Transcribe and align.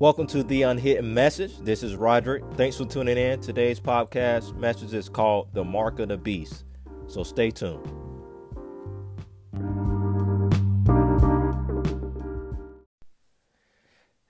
Welcome 0.00 0.28
to 0.28 0.44
the 0.44 0.62
Unhidden 0.62 1.12
Message. 1.12 1.58
This 1.58 1.82
is 1.82 1.96
Rodrick. 1.96 2.56
Thanks 2.56 2.76
for 2.76 2.84
tuning 2.84 3.18
in. 3.18 3.40
Today's 3.40 3.80
podcast 3.80 4.54
message 4.54 4.94
is 4.94 5.08
called 5.08 5.52
The 5.54 5.64
Mark 5.64 5.98
of 5.98 6.06
the 6.06 6.16
Beast. 6.16 6.64
So 7.08 7.24
stay 7.24 7.50
tuned. 7.50 7.84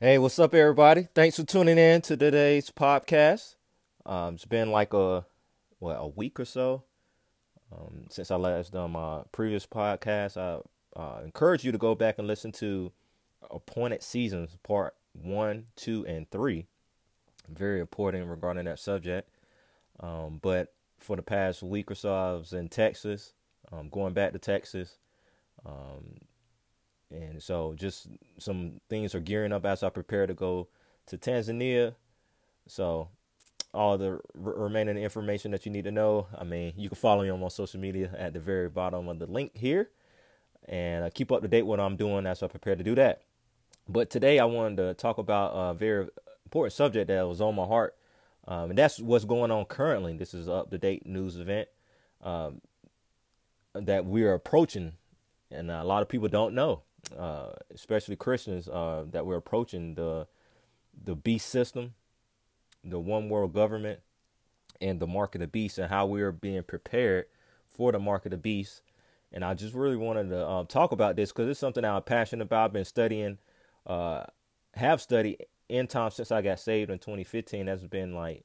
Hey, 0.00 0.16
what's 0.16 0.38
up, 0.38 0.54
everybody? 0.54 1.08
Thanks 1.14 1.36
for 1.36 1.44
tuning 1.44 1.76
in 1.76 2.00
to 2.00 2.16
today's 2.16 2.70
podcast. 2.70 3.56
Um, 4.06 4.36
it's 4.36 4.46
been 4.46 4.72
like 4.72 4.94
a 4.94 5.26
what 5.80 5.96
a 5.96 6.08
week 6.08 6.40
or 6.40 6.46
so 6.46 6.84
um, 7.70 8.06
since 8.08 8.30
I 8.30 8.36
last 8.36 8.72
done 8.72 8.92
my 8.92 9.20
previous 9.32 9.66
podcast. 9.66 10.38
I 10.38 10.98
uh, 10.98 11.20
encourage 11.22 11.62
you 11.62 11.72
to 11.72 11.78
go 11.78 11.94
back 11.94 12.18
and 12.18 12.26
listen 12.26 12.52
to 12.52 12.90
Appointed 13.50 14.02
Seasons 14.02 14.56
Part 14.62 14.94
One, 15.22 15.66
Two, 15.76 16.04
and 16.06 16.30
Three. 16.30 16.66
Very 17.48 17.80
important 17.80 18.28
regarding 18.28 18.66
that 18.66 18.78
subject. 18.78 19.30
Um, 20.00 20.38
but 20.42 20.74
for 20.98 21.16
the 21.16 21.22
past 21.22 21.62
week 21.62 21.90
or 21.90 21.94
so, 21.94 22.14
I 22.14 22.32
was 22.32 22.52
in 22.52 22.68
Texas, 22.68 23.32
um, 23.72 23.88
going 23.88 24.12
back 24.12 24.32
to 24.32 24.38
Texas. 24.38 24.98
Um, 25.64 26.18
and 27.10 27.42
so 27.42 27.74
just 27.76 28.08
some 28.38 28.80
things 28.88 29.14
are 29.14 29.20
gearing 29.20 29.52
up 29.52 29.64
as 29.64 29.82
I 29.82 29.88
prepare 29.88 30.26
to 30.26 30.34
go 30.34 30.68
to 31.06 31.16
Tanzania. 31.16 31.94
So 32.66 33.08
all 33.72 33.96
the 33.96 34.20
remaining 34.34 34.98
information 34.98 35.50
that 35.52 35.64
you 35.64 35.72
need 35.72 35.84
to 35.84 35.90
know, 35.90 36.26
I 36.36 36.44
mean, 36.44 36.74
you 36.76 36.88
can 36.88 36.96
follow 36.96 37.22
me 37.22 37.30
on 37.30 37.40
my 37.40 37.48
social 37.48 37.80
media 37.80 38.10
at 38.16 38.34
the 38.34 38.40
very 38.40 38.68
bottom 38.68 39.08
of 39.08 39.18
the 39.18 39.26
link 39.26 39.56
here. 39.56 39.90
And 40.68 41.12
keep 41.14 41.32
up 41.32 41.40
to 41.40 41.48
date 41.48 41.62
what 41.62 41.80
I'm 41.80 41.96
doing 41.96 42.26
as 42.26 42.42
I 42.42 42.46
prepare 42.46 42.76
to 42.76 42.84
do 42.84 42.94
that. 42.96 43.22
But 43.88 44.10
today 44.10 44.38
I 44.38 44.44
wanted 44.44 44.76
to 44.76 44.94
talk 44.94 45.18
about 45.18 45.52
a 45.52 45.74
very 45.74 46.08
important 46.44 46.74
subject 46.74 47.08
that 47.08 47.26
was 47.26 47.40
on 47.40 47.54
my 47.54 47.64
heart. 47.64 47.96
Um, 48.46 48.70
and 48.70 48.78
that's 48.78 48.98
what's 48.98 49.24
going 49.24 49.50
on 49.50 49.66
currently. 49.66 50.16
This 50.16 50.34
is 50.34 50.48
up 50.48 50.70
to 50.70 50.78
date 50.78 51.06
news 51.06 51.36
event 51.36 51.68
um, 52.22 52.60
that 53.74 54.06
we're 54.06 54.32
approaching, 54.32 54.92
and 55.50 55.70
a 55.70 55.84
lot 55.84 56.00
of 56.00 56.08
people 56.08 56.28
don't 56.28 56.54
know, 56.54 56.82
uh, 57.18 57.50
especially 57.74 58.16
Christians, 58.16 58.66
uh, 58.68 59.04
that 59.10 59.26
we're 59.26 59.36
approaching 59.36 59.94
the 59.94 60.26
the 61.04 61.14
beast 61.14 61.48
system, 61.48 61.94
the 62.82 62.98
one 62.98 63.28
world 63.28 63.52
government, 63.52 64.00
and 64.80 64.98
the 64.98 65.06
mark 65.06 65.34
of 65.34 65.42
the 65.42 65.46
beast, 65.46 65.78
and 65.78 65.90
how 65.90 66.06
we 66.06 66.22
are 66.22 66.32
being 66.32 66.62
prepared 66.62 67.26
for 67.68 67.92
the 67.92 67.98
mark 67.98 68.24
of 68.24 68.30
the 68.30 68.38
beast. 68.38 68.80
And 69.30 69.44
I 69.44 69.52
just 69.52 69.74
really 69.74 69.96
wanted 69.96 70.30
to 70.30 70.48
um, 70.48 70.66
talk 70.66 70.90
about 70.90 71.16
this 71.16 71.32
because 71.32 71.48
it's 71.48 71.60
something 71.60 71.84
I'm 71.84 72.02
passionate 72.02 72.44
about. 72.44 72.64
I've 72.64 72.72
been 72.72 72.84
studying, 72.86 73.36
uh, 73.88 74.24
have 74.74 75.00
studied 75.00 75.46
end 75.70 75.90
time 75.90 76.10
since 76.10 76.30
I 76.30 76.42
got 76.42 76.60
saved 76.60 76.90
in 76.90 76.98
2015. 76.98 77.66
That's 77.66 77.84
been 77.84 78.14
like, 78.14 78.44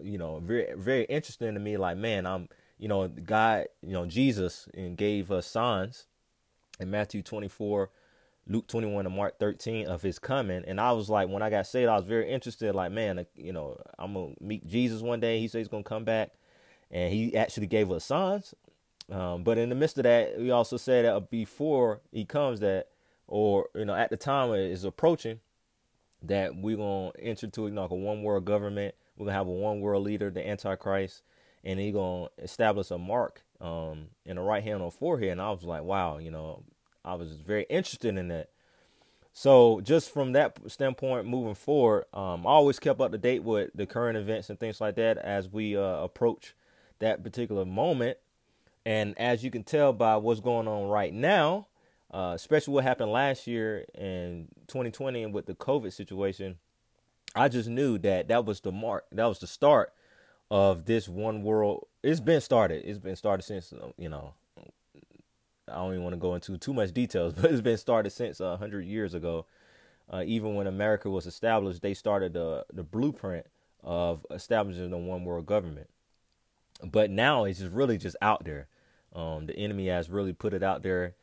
you 0.00 0.18
know, 0.18 0.40
very 0.40 0.74
very 0.76 1.04
interesting 1.04 1.54
to 1.54 1.60
me. 1.60 1.76
Like, 1.76 1.96
man, 1.96 2.26
I'm, 2.26 2.48
you 2.78 2.88
know, 2.88 3.08
God, 3.08 3.66
you 3.82 3.92
know, 3.92 4.06
Jesus, 4.06 4.68
and 4.74 4.96
gave 4.96 5.30
us 5.30 5.46
signs 5.46 6.06
in 6.80 6.90
Matthew 6.90 7.22
24, 7.22 7.90
Luke 8.46 8.68
21, 8.68 9.06
and 9.06 9.14
Mark 9.14 9.38
13 9.38 9.86
of 9.86 10.02
His 10.02 10.18
coming. 10.18 10.64
And 10.66 10.80
I 10.80 10.92
was 10.92 11.10
like, 11.10 11.28
when 11.28 11.42
I 11.42 11.50
got 11.50 11.66
saved, 11.66 11.88
I 11.88 11.96
was 11.96 12.04
very 12.04 12.30
interested. 12.30 12.74
Like, 12.74 12.92
man, 12.92 13.26
you 13.34 13.52
know, 13.52 13.80
I'm 13.98 14.14
gonna 14.14 14.34
meet 14.40 14.66
Jesus 14.66 15.02
one 15.02 15.20
day. 15.20 15.40
He 15.40 15.48
says 15.48 15.60
he's 15.60 15.68
gonna 15.68 15.82
come 15.82 16.04
back, 16.04 16.30
and 16.90 17.12
He 17.12 17.36
actually 17.36 17.66
gave 17.66 17.90
us 17.90 18.04
signs. 18.04 18.54
Um, 19.10 19.42
but 19.42 19.56
in 19.56 19.70
the 19.70 19.74
midst 19.74 19.96
of 19.98 20.04
that, 20.04 20.38
we 20.38 20.50
also 20.50 20.76
said 20.76 21.04
that 21.04 21.30
before 21.30 22.00
He 22.12 22.24
comes, 22.24 22.60
that 22.60 22.88
or 23.28 23.68
you 23.74 23.84
know, 23.84 23.94
at 23.94 24.10
the 24.10 24.16
time 24.16 24.52
is 24.52 24.84
approaching 24.84 25.40
that 26.22 26.56
we're 26.56 26.76
gonna 26.76 27.12
enter 27.20 27.46
into 27.46 27.66
you 27.66 27.70
know, 27.70 27.82
like 27.82 27.90
a 27.90 27.94
one 27.94 28.22
world 28.22 28.44
government. 28.44 28.94
We're 29.16 29.26
gonna 29.26 29.38
have 29.38 29.46
a 29.46 29.52
one 29.52 29.80
world 29.80 30.04
leader, 30.04 30.30
the 30.30 30.46
Antichrist, 30.46 31.22
and 31.62 31.78
he's 31.78 31.94
gonna 31.94 32.28
establish 32.38 32.90
a 32.90 32.98
mark 32.98 33.42
um, 33.60 34.08
in 34.24 34.36
the 34.36 34.42
right 34.42 34.62
hand 34.62 34.82
or 34.82 34.90
forehead. 34.90 35.30
And 35.30 35.40
I 35.40 35.50
was 35.50 35.62
like, 35.62 35.82
wow, 35.82 36.18
you 36.18 36.30
know, 36.30 36.64
I 37.04 37.14
was 37.14 37.32
very 37.32 37.66
interested 37.68 38.16
in 38.16 38.28
that. 38.28 38.50
So 39.32 39.80
just 39.82 40.10
from 40.10 40.32
that 40.32 40.58
standpoint, 40.66 41.26
moving 41.26 41.54
forward, 41.54 42.06
um, 42.12 42.44
I 42.46 42.50
always 42.50 42.80
kept 42.80 43.00
up 43.00 43.12
to 43.12 43.18
date 43.18 43.44
with 43.44 43.70
the 43.74 43.86
current 43.86 44.18
events 44.18 44.50
and 44.50 44.58
things 44.58 44.80
like 44.80 44.96
that 44.96 45.16
as 45.16 45.48
we 45.48 45.76
uh, 45.76 45.80
approach 45.80 46.54
that 46.98 47.22
particular 47.22 47.64
moment. 47.64 48.18
And 48.84 49.16
as 49.16 49.44
you 49.44 49.50
can 49.50 49.62
tell 49.62 49.92
by 49.92 50.16
what's 50.16 50.40
going 50.40 50.66
on 50.66 50.88
right 50.88 51.12
now, 51.14 51.67
uh, 52.12 52.32
especially 52.34 52.74
what 52.74 52.84
happened 52.84 53.12
last 53.12 53.46
year 53.46 53.84
in 53.94 54.48
2020 54.68 55.24
and 55.24 55.34
with 55.34 55.46
the 55.46 55.54
COVID 55.54 55.92
situation, 55.92 56.56
I 57.34 57.48
just 57.48 57.68
knew 57.68 57.98
that 57.98 58.28
that 58.28 58.44
was 58.44 58.60
the 58.60 58.72
mark, 58.72 59.06
that 59.12 59.26
was 59.26 59.38
the 59.38 59.46
start 59.46 59.92
of 60.50 60.86
this 60.86 61.08
one 61.08 61.42
world. 61.42 61.86
It's 62.02 62.20
been 62.20 62.40
started. 62.40 62.82
It's 62.84 62.98
been 62.98 63.16
started 63.16 63.42
since 63.42 63.72
uh, 63.72 63.90
you 63.96 64.08
know. 64.08 64.34
I 65.70 65.74
don't 65.74 65.92
even 65.92 66.02
want 66.02 66.14
to 66.14 66.18
go 66.18 66.34
into 66.34 66.56
too 66.56 66.72
much 66.72 66.92
details, 66.92 67.34
but 67.36 67.50
it's 67.50 67.60
been 67.60 67.76
started 67.76 68.10
since 68.10 68.40
uh, 68.40 68.56
hundred 68.56 68.86
years 68.86 69.14
ago. 69.14 69.46
Uh, 70.10 70.22
even 70.26 70.54
when 70.54 70.66
America 70.66 71.10
was 71.10 71.26
established, 71.26 71.82
they 71.82 71.92
started 71.92 72.32
the 72.32 72.64
the 72.72 72.82
blueprint 72.82 73.46
of 73.84 74.24
establishing 74.30 74.90
the 74.90 74.96
one 74.96 75.24
world 75.24 75.44
government. 75.44 75.90
But 76.82 77.10
now 77.10 77.44
it's 77.44 77.58
just 77.58 77.72
really 77.72 77.98
just 77.98 78.16
out 78.22 78.44
there. 78.44 78.68
Um, 79.14 79.46
the 79.46 79.56
enemy 79.56 79.88
has 79.88 80.08
really 80.08 80.32
put 80.32 80.54
it 80.54 80.62
out 80.62 80.82
there 80.82 81.14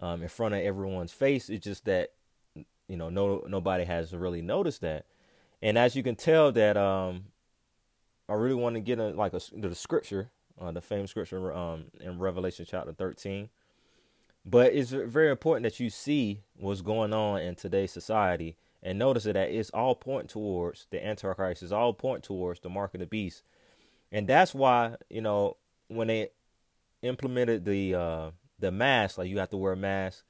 um, 0.00 0.22
in 0.22 0.28
front 0.28 0.54
of 0.54 0.60
everyone's 0.60 1.12
face. 1.12 1.48
It's 1.48 1.64
just 1.64 1.84
that 1.84 2.10
you 2.88 2.96
know 2.96 3.08
no 3.08 3.44
nobody 3.48 3.84
has 3.84 4.12
really 4.12 4.42
noticed 4.42 4.80
that, 4.82 5.06
and 5.62 5.78
as 5.78 5.96
you 5.96 6.02
can 6.02 6.16
tell 6.16 6.52
that 6.52 6.76
um, 6.76 7.24
I 8.28 8.34
really 8.34 8.54
want 8.54 8.74
to 8.76 8.80
get 8.80 8.98
a, 8.98 9.08
like 9.08 9.32
a, 9.34 9.40
the 9.52 9.74
scripture, 9.74 10.30
uh, 10.60 10.70
the 10.70 10.80
famous 10.80 11.10
scripture 11.10 11.52
um, 11.52 11.84
in 12.00 12.18
Revelation 12.18 12.66
chapter 12.68 12.92
thirteen. 12.92 13.48
But 14.46 14.74
it's 14.74 14.90
very 14.90 15.30
important 15.30 15.64
that 15.64 15.80
you 15.80 15.88
see 15.88 16.42
what's 16.58 16.82
going 16.82 17.14
on 17.14 17.40
in 17.40 17.54
today's 17.54 17.92
society 17.92 18.56
and 18.84 18.98
notice 18.98 19.24
that 19.24 19.36
it's 19.36 19.70
all 19.70 19.94
point 19.94 20.28
towards 20.28 20.86
the 20.90 21.04
Antichrist. 21.04 21.62
It's 21.62 21.72
all 21.72 21.94
point 21.94 22.22
towards 22.22 22.60
the 22.60 22.68
mark 22.68 22.92
of 22.92 23.00
the 23.00 23.06
beast, 23.06 23.42
and 24.12 24.28
that's 24.28 24.54
why 24.54 24.96
you 25.08 25.22
know 25.22 25.56
when 25.88 26.08
they 26.08 26.28
implemented 27.02 27.64
the 27.64 27.94
uh, 27.94 28.30
the 28.58 28.70
mask, 28.70 29.18
like 29.18 29.28
you 29.28 29.38
have 29.38 29.50
to 29.50 29.56
wear 29.56 29.72
a 29.72 29.76
mask 29.76 30.24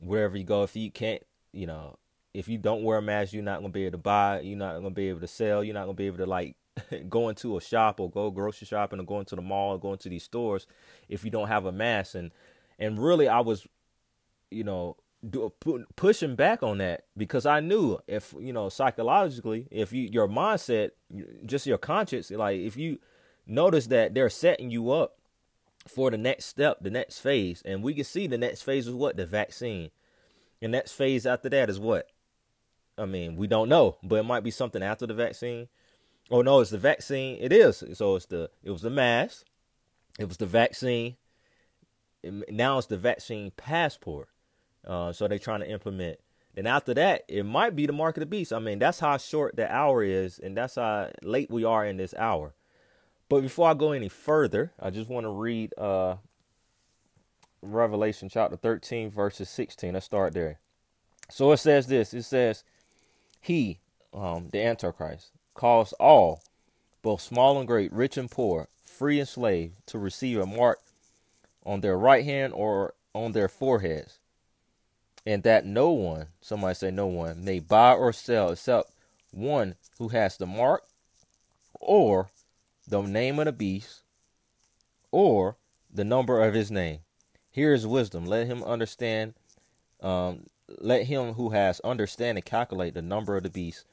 wherever 0.00 0.36
you 0.36 0.44
go. 0.44 0.62
If 0.62 0.76
you 0.76 0.90
can't, 0.90 1.22
you 1.52 1.66
know, 1.66 1.98
if 2.32 2.48
you 2.48 2.58
don't 2.58 2.82
wear 2.82 2.98
a 2.98 3.02
mask, 3.02 3.32
you're 3.32 3.42
not 3.42 3.60
gonna 3.60 3.70
be 3.70 3.84
able 3.84 3.92
to 3.92 4.02
buy. 4.02 4.40
You're 4.40 4.58
not 4.58 4.74
gonna 4.74 4.90
be 4.90 5.08
able 5.08 5.20
to 5.20 5.28
sell. 5.28 5.62
You're 5.62 5.74
not 5.74 5.84
gonna 5.84 5.94
be 5.94 6.06
able 6.06 6.18
to 6.18 6.26
like 6.26 6.56
go 7.08 7.28
into 7.28 7.56
a 7.56 7.60
shop 7.60 8.00
or 8.00 8.10
go 8.10 8.30
grocery 8.30 8.66
shopping 8.66 9.00
or 9.00 9.04
go 9.04 9.20
into 9.20 9.36
the 9.36 9.42
mall 9.42 9.74
or 9.74 9.80
go 9.80 9.92
into 9.92 10.08
these 10.08 10.24
stores 10.24 10.66
if 11.08 11.24
you 11.24 11.30
don't 11.30 11.48
have 11.48 11.66
a 11.66 11.72
mask. 11.72 12.14
And 12.14 12.32
and 12.78 12.98
really, 12.98 13.28
I 13.28 13.40
was, 13.40 13.66
you 14.50 14.64
know, 14.64 14.96
do, 15.28 15.52
pushing 15.96 16.34
back 16.34 16.62
on 16.62 16.78
that 16.78 17.04
because 17.16 17.46
I 17.46 17.60
knew 17.60 17.98
if 18.06 18.34
you 18.38 18.52
know 18.52 18.68
psychologically, 18.68 19.68
if 19.70 19.92
you 19.92 20.08
your 20.10 20.28
mindset, 20.28 20.90
just 21.46 21.66
your 21.66 21.78
conscience, 21.78 22.30
like 22.30 22.58
if 22.58 22.76
you 22.76 22.98
notice 23.46 23.86
that 23.88 24.14
they're 24.14 24.30
setting 24.30 24.70
you 24.70 24.90
up 24.90 25.18
for 25.86 26.10
the 26.10 26.18
next 26.18 26.46
step, 26.46 26.78
the 26.80 26.90
next 26.90 27.18
phase. 27.18 27.62
And 27.64 27.82
we 27.82 27.94
can 27.94 28.04
see 28.04 28.26
the 28.26 28.38
next 28.38 28.62
phase 28.62 28.86
is 28.86 28.94
what? 28.94 29.16
The 29.16 29.26
vaccine. 29.26 29.90
The 30.60 30.68
next 30.68 30.92
phase 30.92 31.26
after 31.26 31.48
that 31.50 31.68
is 31.68 31.78
what? 31.78 32.08
I 32.96 33.06
mean, 33.06 33.36
we 33.36 33.46
don't 33.46 33.68
know, 33.68 33.96
but 34.02 34.16
it 34.16 34.22
might 34.24 34.44
be 34.44 34.50
something 34.50 34.82
after 34.82 35.06
the 35.06 35.14
vaccine. 35.14 35.68
Oh 36.30 36.42
no, 36.42 36.60
it's 36.60 36.70
the 36.70 36.78
vaccine. 36.78 37.38
It 37.40 37.52
is. 37.52 37.82
So 37.94 38.16
it's 38.16 38.26
the 38.26 38.50
it 38.62 38.70
was 38.70 38.82
the 38.82 38.90
mask. 38.90 39.44
It 40.18 40.28
was 40.28 40.36
the 40.36 40.46
vaccine. 40.46 41.16
now 42.22 42.78
it's 42.78 42.86
the 42.86 42.96
vaccine 42.96 43.50
passport. 43.50 44.28
Uh, 44.86 45.12
so 45.12 45.26
they're 45.26 45.38
trying 45.38 45.60
to 45.60 45.70
implement. 45.70 46.18
Then 46.54 46.66
after 46.66 46.94
that, 46.94 47.24
it 47.26 47.44
might 47.44 47.74
be 47.74 47.86
the 47.86 47.92
mark 47.92 48.16
of 48.16 48.20
the 48.20 48.26
beast. 48.26 48.52
I 48.52 48.60
mean, 48.60 48.78
that's 48.78 49.00
how 49.00 49.16
short 49.16 49.56
the 49.56 49.70
hour 49.70 50.04
is, 50.04 50.38
and 50.38 50.56
that's 50.56 50.76
how 50.76 51.10
late 51.22 51.50
we 51.50 51.64
are 51.64 51.84
in 51.84 51.96
this 51.96 52.14
hour. 52.14 52.54
But 53.34 53.42
before 53.42 53.68
I 53.68 53.74
go 53.74 53.90
any 53.90 54.08
further, 54.08 54.70
I 54.78 54.90
just 54.90 55.10
want 55.10 55.24
to 55.24 55.30
read 55.30 55.74
uh, 55.76 56.18
Revelation 57.62 58.28
chapter 58.28 58.56
13, 58.56 59.10
verses 59.10 59.50
16. 59.50 59.92
Let's 59.92 60.06
start 60.06 60.34
there. 60.34 60.60
So 61.30 61.50
it 61.50 61.56
says 61.56 61.88
this 61.88 62.14
it 62.14 62.22
says, 62.22 62.62
He, 63.40 63.80
um, 64.12 64.50
the 64.52 64.64
Antichrist, 64.64 65.32
calls 65.52 65.92
all, 65.94 66.44
both 67.02 67.22
small 67.22 67.58
and 67.58 67.66
great, 67.66 67.92
rich 67.92 68.16
and 68.16 68.30
poor, 68.30 68.68
free 68.84 69.18
and 69.18 69.28
slave, 69.28 69.72
to 69.86 69.98
receive 69.98 70.38
a 70.38 70.46
mark 70.46 70.78
on 71.66 71.80
their 71.80 71.98
right 71.98 72.24
hand 72.24 72.52
or 72.52 72.94
on 73.14 73.32
their 73.32 73.48
foreheads, 73.48 74.20
and 75.26 75.42
that 75.42 75.66
no 75.66 75.90
one, 75.90 76.28
somebody 76.40 76.76
say 76.76 76.92
no 76.92 77.08
one, 77.08 77.44
may 77.44 77.58
buy 77.58 77.94
or 77.94 78.12
sell 78.12 78.52
except 78.52 78.92
one 79.32 79.74
who 79.98 80.10
has 80.10 80.36
the 80.36 80.46
mark 80.46 80.84
or 81.80 82.28
the 82.86 83.02
name 83.02 83.38
of 83.38 83.46
the 83.46 83.52
beast, 83.52 84.02
or 85.10 85.56
the 85.92 86.04
number 86.04 86.42
of 86.42 86.54
his 86.54 86.70
name. 86.70 87.00
Here 87.52 87.72
is 87.72 87.86
wisdom. 87.86 88.26
Let 88.26 88.46
him 88.46 88.62
understand. 88.64 89.34
Um, 90.00 90.46
let 90.80 91.06
him 91.06 91.34
who 91.34 91.50
has 91.50 91.80
understanding 91.80 92.42
calculate 92.42 92.94
the 92.94 93.02
number 93.02 93.36
of 93.36 93.42
the 93.42 93.50
beast, 93.50 93.84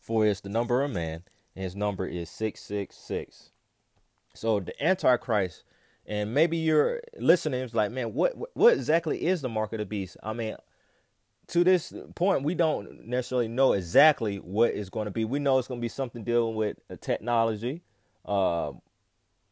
for 0.00 0.26
it's 0.26 0.40
the 0.40 0.48
number 0.48 0.82
of 0.82 0.90
man, 0.90 1.22
and 1.54 1.64
his 1.64 1.76
number 1.76 2.06
is 2.06 2.28
666. 2.30 3.50
So 4.34 4.60
the 4.60 4.84
Antichrist, 4.84 5.62
and 6.06 6.34
maybe 6.34 6.56
you're 6.56 7.00
listening, 7.18 7.62
it's 7.62 7.74
like, 7.74 7.90
man, 7.90 8.12
what 8.14 8.34
what 8.56 8.74
exactly 8.74 9.24
is 9.24 9.40
the 9.40 9.48
mark 9.48 9.72
of 9.72 9.78
the 9.78 9.86
beast? 9.86 10.16
I 10.22 10.32
mean, 10.32 10.56
to 11.48 11.64
this 11.64 11.92
point, 12.14 12.42
we 12.42 12.54
don't 12.54 13.06
necessarily 13.06 13.48
know 13.48 13.72
exactly 13.72 14.36
what 14.36 14.74
it's 14.74 14.90
going 14.90 15.06
to 15.06 15.10
be. 15.10 15.24
We 15.24 15.38
know 15.38 15.58
it's 15.58 15.68
going 15.68 15.80
to 15.80 15.84
be 15.84 15.88
something 15.88 16.24
dealing 16.24 16.56
with 16.56 16.76
technology. 17.00 17.82
Uh, 18.26 18.72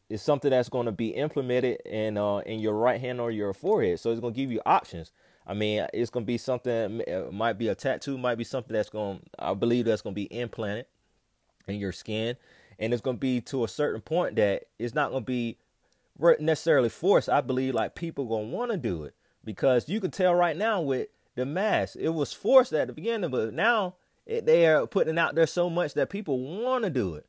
it's 0.09 0.21
something 0.21 0.51
that's 0.51 0.69
going 0.69 0.85
to 0.85 0.91
be 0.91 1.09
implemented 1.09 1.81
in 1.85 2.17
uh, 2.17 2.37
in 2.39 2.59
your 2.59 2.73
right 2.73 3.01
hand 3.01 3.19
or 3.19 3.31
your 3.31 3.53
forehead. 3.53 3.99
So 3.99 4.11
it's 4.11 4.19
going 4.19 4.33
to 4.33 4.39
give 4.39 4.51
you 4.51 4.61
options. 4.65 5.11
I 5.47 5.53
mean, 5.53 5.87
it's 5.93 6.09
going 6.09 6.25
to 6.25 6.27
be 6.27 6.37
something. 6.37 7.01
It 7.07 7.33
might 7.33 7.57
be 7.57 7.69
a 7.69 7.75
tattoo. 7.75 8.17
Might 8.17 8.35
be 8.35 8.43
something 8.43 8.73
that's 8.73 8.89
going. 8.89 9.21
I 9.39 9.53
believe 9.53 9.85
that's 9.85 10.01
going 10.01 10.13
to 10.13 10.21
be 10.21 10.39
implanted 10.39 10.85
in 11.67 11.79
your 11.79 11.91
skin, 11.91 12.35
and 12.77 12.93
it's 12.93 13.01
going 13.01 13.17
to 13.17 13.21
be 13.21 13.41
to 13.41 13.63
a 13.63 13.67
certain 13.67 14.01
point 14.01 14.35
that 14.35 14.65
it's 14.77 14.93
not 14.93 15.11
going 15.11 15.23
to 15.23 15.25
be 15.25 15.57
necessarily 16.39 16.89
forced. 16.89 17.29
I 17.29 17.41
believe 17.41 17.73
like 17.73 17.95
people 17.95 18.25
going 18.25 18.49
to 18.49 18.55
want 18.55 18.71
to 18.71 18.77
do 18.77 19.03
it 19.03 19.15
because 19.43 19.89
you 19.89 19.99
can 19.99 20.11
tell 20.11 20.35
right 20.35 20.55
now 20.55 20.81
with 20.81 21.07
the 21.35 21.45
mask. 21.45 21.95
It 21.99 22.09
was 22.09 22.33
forced 22.33 22.73
at 22.73 22.87
the 22.87 22.93
beginning, 22.93 23.29
but 23.29 23.53
now 23.53 23.95
it, 24.25 24.45
they 24.45 24.67
are 24.67 24.87
putting 24.87 25.17
out 25.17 25.35
there 25.35 25.47
so 25.47 25.69
much 25.69 25.93
that 25.95 26.09
people 26.09 26.39
want 26.39 26.83
to 26.83 26.89
do 26.89 27.15
it. 27.15 27.25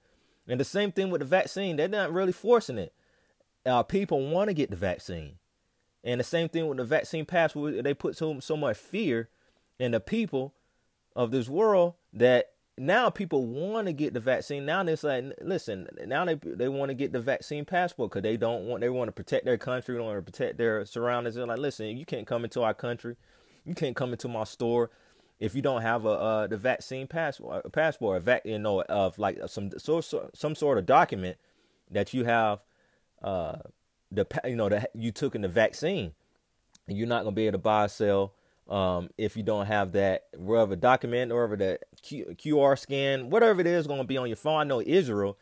And 0.49 0.61
the 0.61 0.65
same 0.65 0.93
thing 0.93 1.11
with 1.11 1.21
the 1.21 1.27
vaccine. 1.27 1.77
They're 1.77 1.89
not 1.89 2.13
really 2.13 2.33
forcing 2.33 2.79
it. 2.79 2.93
Uh, 3.65 3.83
people 3.83 4.29
want 4.29 4.49
to 4.49 4.55
get 4.55 4.71
the 4.71 4.77
vaccine. 4.77 5.39
And 6.05 6.21
the 6.21 6.25
same 6.25 6.49
thing 6.49 6.69
with 6.69 6.79
the 6.79 6.85
vaccine 6.85 7.25
passport. 7.25 7.83
They 7.83 7.95
put 7.95 8.17
so, 8.17 8.39
so 8.41 8.57
much 8.57 8.77
fear 8.77 9.29
in 9.79 9.93
the 9.93 10.01
people 10.01 10.55
of 11.17 11.31
this 11.31 11.49
world 11.49 11.95
that 12.13 12.53
now 12.79 13.11
people 13.11 13.47
want 13.47 13.87
to 13.87 13.93
get 13.93 14.15
the 14.15 14.21
vaccine. 14.21 14.67
Now 14.67 14.83
it's 14.83 15.03
like, 15.03 15.25
listen, 15.41 15.89
now 16.07 16.25
they 16.25 16.35
they 16.45 16.69
want 16.69 16.91
to 16.91 16.95
get 16.95 17.13
the 17.13 17.21
vaccine 17.21 17.65
passport 17.65 18.11
because 18.11 18.23
they 18.23 18.37
don't 18.37 18.67
want 18.67 18.83
they 18.83 18.91
want 18.91 19.09
to 19.09 19.13
protect 19.13 19.47
their 19.47 19.57
country, 19.57 19.97
they 19.97 20.01
want 20.01 20.19
to 20.19 20.31
protect 20.31 20.59
their 20.59 20.85
surroundings. 20.85 21.35
They're 21.35 21.47
like, 21.47 21.59
listen, 21.59 21.97
you 21.97 22.05
can't 22.05 22.27
come 22.27 22.45
into 22.45 22.63
our 22.63 22.75
country 22.75 23.17
you 23.67 23.75
can't 23.75 23.97
come 23.97 24.13
into 24.13 24.29
my 24.29 24.45
store 24.45 24.91
if 25.39 25.55
you 25.55 25.63
don't 25.63 25.83
have 25.83 26.05
a 26.05 26.11
uh, 26.11 26.47
the 26.47 26.57
vaccine 26.57 27.07
passport, 27.07 27.63
a 27.65 27.71
passport, 27.71 28.19
a 28.19 28.21
vac, 28.21 28.43
you 28.45 28.59
know, 28.59 28.83
of 28.83 29.19
like 29.19 29.39
some 29.47 29.71
so, 29.79 30.01
so, 30.01 30.31
some 30.35 30.55
sort 30.55 30.79
of 30.79 30.87
document 30.87 31.37
that 31.91 32.15
you 32.15 32.25
have 32.25 32.61
uh, 33.23 33.57
the 34.11 34.27
you 34.45 34.57
know 34.57 34.69
that 34.69 34.91
you 34.95 35.11
took 35.13 35.35
in 35.35 35.43
the 35.43 35.49
vaccine. 35.49 36.13
You're 36.87 37.09
not 37.09 37.25
gonna 37.25 37.35
be 37.35 37.47
able 37.47 37.59
to 37.59 37.63
buy 37.63 37.85
or 37.85 37.89
sell 37.89 38.35
um, 38.69 39.11
if 39.19 39.37
you 39.37 39.43
don't 39.43 39.67
have 39.67 39.93
that 39.93 40.25
whatever 40.37 40.77
document 40.77 41.33
or 41.33 41.47
whatever 41.47 41.57
that 41.57 41.85
Q- 42.03 42.35
QR 42.39 42.79
scan, 42.79 43.31
whatever 43.31 43.61
it 43.61 43.67
is, 43.67 43.87
to 43.87 44.05
be 44.05 44.17
on 44.17 44.29
your 44.29 44.37
phone. 44.37 44.61
I 44.61 44.65
know 44.65 44.81
Israel 44.81 45.37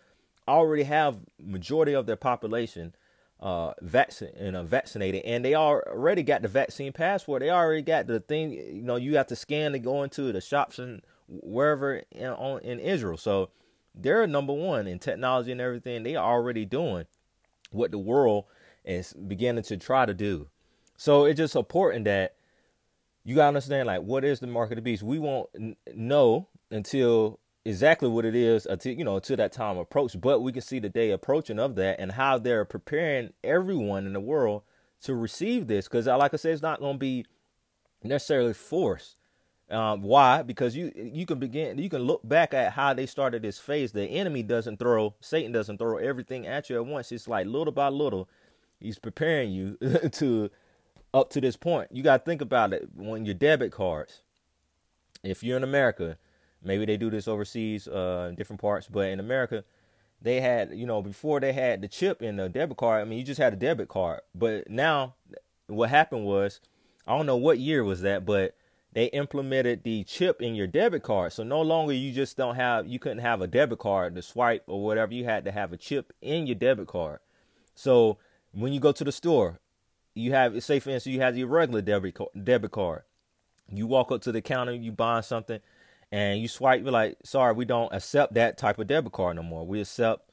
already 0.49 0.83
have 0.83 1.17
majority 1.43 1.95
of 1.95 2.07
their 2.07 2.17
population 2.17 2.95
uh, 3.45 3.75
vaccine 3.83 4.31
you 4.41 4.51
know, 4.51 4.65
vaccinated, 4.65 5.23
and 5.27 5.45
they 5.45 5.55
already 5.55 6.23
got 6.23 6.41
the 6.41 6.49
vaccine 6.49 6.93
passport. 6.93 7.41
They 7.41 7.51
already 7.51 7.83
got 7.83 8.07
the 8.07 8.19
thing. 8.19 8.53
You 8.53 8.83
know, 8.83 8.97
you 8.97 9.17
have 9.19 9.27
to 9.27 9.37
scan 9.37 9.73
to 9.73 9.79
go 9.79 10.03
into 10.03 10.33
the 10.33 10.41
shops 10.41 10.79
and 10.79 11.03
wherever 11.29 12.03
in, 12.11 12.29
on, 12.29 12.63
in 12.63 12.81
Israel. 12.81 13.19
So 13.19 13.51
they're 13.95 14.27
number 14.27 14.55
one 14.55 14.87
in 14.87 14.99
technology 14.99 15.53
and 15.53 15.61
everything. 15.61 16.03
They 16.03 16.17
are 16.17 16.25
already 16.25 16.65
doing 16.65 17.05
what 17.71 17.91
the 17.91 17.99
world 17.99 18.47
is 18.83 19.13
beginning 19.13 19.65
to 19.65 19.77
try 19.77 20.07
to 20.07 20.15
do. 20.15 20.49
So 20.97 21.27
it's 21.27 21.37
just 21.37 21.55
important 21.55 22.07
that 22.07 22.37
you 23.25 23.35
gotta 23.35 23.49
understand, 23.49 23.87
like, 23.87 24.01
what 24.01 24.25
is 24.25 24.41
the 24.41 24.47
mark 24.47 24.71
of 24.71 24.77
the 24.77 24.83
beast? 24.83 25.03
We 25.03 25.19
won't 25.19 25.51
n- 25.55 25.77
know 25.95 26.49
until 26.71 27.41
exactly 27.65 28.09
what 28.09 28.25
it 28.25 28.35
is 28.35 28.67
until 28.67 28.93
you 28.93 29.05
know 29.05 29.17
until 29.17 29.37
that 29.37 29.53
time 29.53 29.79
approach 29.79 30.21
but 30.21 30.41
we 30.41 30.53
can 30.53 30.61
see 30.61 30.79
the 30.79 30.89
day 30.89 31.11
approaching 31.11 31.59
of 31.59 31.77
that 31.77 31.99
and 31.99 32.13
how 32.13 32.37
they're 32.39 32.65
preparing 32.65 33.33
everyone 33.43 34.07
in 34.07 34.13
the 34.13 34.21
world 34.21 34.63
to 35.01 35.15
receive 35.15 35.67
this 35.67 35.87
because 35.87 36.07
uh, 36.07 36.17
like 36.19 36.35
i 36.35 36.37
said 36.37 36.53
it's 36.53 36.63
not 36.63 36.81
going 36.81 36.95
to 36.95 36.99
be 36.99 37.25
necessarily 38.05 38.53
forced. 38.53 39.17
Um, 39.71 40.03
why? 40.03 40.43
Because 40.43 40.77
you 40.77 40.93
you 40.95 41.25
can 41.25 41.39
begin 41.39 41.79
you 41.79 41.89
can 41.89 42.03
look 42.03 42.21
back 42.23 42.53
at 42.53 42.73
how 42.73 42.93
they 42.93 43.07
started 43.07 43.43
this 43.43 43.59
phase. 43.59 43.93
The 43.93 44.05
enemy 44.05 44.43
doesn't 44.43 44.79
throw 44.79 45.15
satan 45.21 45.53
doesn't 45.53 45.79
throw 45.79 45.97
everything 45.97 46.47
at 46.47 46.69
you 46.69 46.77
at 46.77 46.87
once. 46.87 47.11
It's 47.11 47.27
like 47.27 47.47
little 47.47 47.73
by 47.73 47.89
little 47.89 48.29
he's 48.79 48.99
preparing 48.99 49.53
you 49.53 49.79
to 50.13 50.51
up 51.15 51.31
to 51.31 51.41
this 51.41 51.57
point. 51.57 51.89
You 51.93 52.03
got 52.03 52.19
to 52.19 52.25
think 52.25 52.43
about 52.43 52.75
it. 52.75 52.89
When 52.95 53.25
your 53.25 53.35
debit 53.35 53.73
cards 53.73 54.21
if 55.23 55.43
you're 55.43 55.57
in 55.57 55.65
america 55.65 56.19
Maybe 56.65 56.87
they 56.87 56.97
do 56.97 57.11
this 57.11 57.29
overseas, 57.29 57.87
uh, 57.87 58.27
in 58.31 58.35
different 58.35 58.61
parts, 58.61 58.89
but 58.89 59.09
in 59.09 59.21
America, 59.21 59.65
they 60.23 60.41
had, 60.41 60.73
you 60.73 60.87
know, 60.87 61.03
before 61.03 61.41
they 61.41 61.53
had 61.53 61.83
the 61.83 61.89
chip 61.89 62.23
in 62.23 62.37
the 62.37 62.49
debit 62.49 62.79
card. 62.79 63.03
I 63.03 63.05
mean, 63.05 63.19
you 63.19 63.25
just 63.25 63.41
had 63.41 63.53
a 63.53 63.57
debit 63.57 63.89
card, 63.89 64.21
but 64.35 64.71
now 64.71 65.15
what 65.67 65.91
happened 65.91 66.25
was, 66.25 66.61
I 67.07 67.17
don't 67.17 67.27
know 67.27 67.37
what 67.37 67.59
year 67.59 67.85
was 67.85 68.01
that, 68.01 68.25
but 68.25 68.57
they 68.95 69.07
implemented 69.07 69.83
the 69.83 70.05
chip 70.05 70.41
in 70.41 70.55
your 70.55 70.67
debit 70.67 71.03
card. 71.03 71.33
So 71.33 71.43
no 71.43 71.61
longer 71.61 71.93
you 71.93 72.13
just 72.13 72.37
don't 72.37 72.55
have, 72.55 72.87
you 72.87 72.99
couldn't 72.99 73.19
have 73.19 73.43
a 73.43 73.47
debit 73.47 73.81
card 73.81 74.15
to 74.15 74.23
swipe 74.23 74.63
or 74.67 74.83
whatever. 74.83 75.13
You 75.13 75.25
had 75.25 75.45
to 75.45 75.53
have 75.53 75.73
a 75.73 75.77
chip 75.77 76.13
in 76.23 76.47
your 76.47 76.55
debit 76.55 76.87
card. 76.87 77.19
So 77.75 78.19
when 78.53 78.73
you 78.73 78.81
go 78.81 78.93
to 78.93 79.05
the 79.05 79.13
store, 79.13 79.59
you 80.15 80.33
have, 80.33 80.63
say 80.63 80.79
for 80.79 80.91
instance, 80.91 81.13
you 81.13 81.21
have 81.21 81.37
your 81.37 81.49
regular 81.49 81.83
debit 81.83 82.17
debit 82.43 82.71
card. 82.71 83.03
You 83.69 83.87
walk 83.87 84.13
up 84.13 84.23
to 84.23 84.33
the 84.33 84.41
counter, 84.41 84.73
you 84.73 84.93
buy 84.93 85.21
something 85.23 85.61
and 86.13 86.41
you 86.41 86.49
swipe, 86.49 86.83
you're 86.83 86.93
like, 86.93 87.17
sorry, 87.25 87.55
we 87.55 87.65
don't 87.65 87.93
accept 87.93 88.35
that 88.35 88.59
type 88.59 88.79
of 88.79 88.87
debit 88.87 89.13
card 89.13 89.37
no 89.37 89.43
more. 89.43 89.67
We 89.67 89.81
accept, 89.81 90.31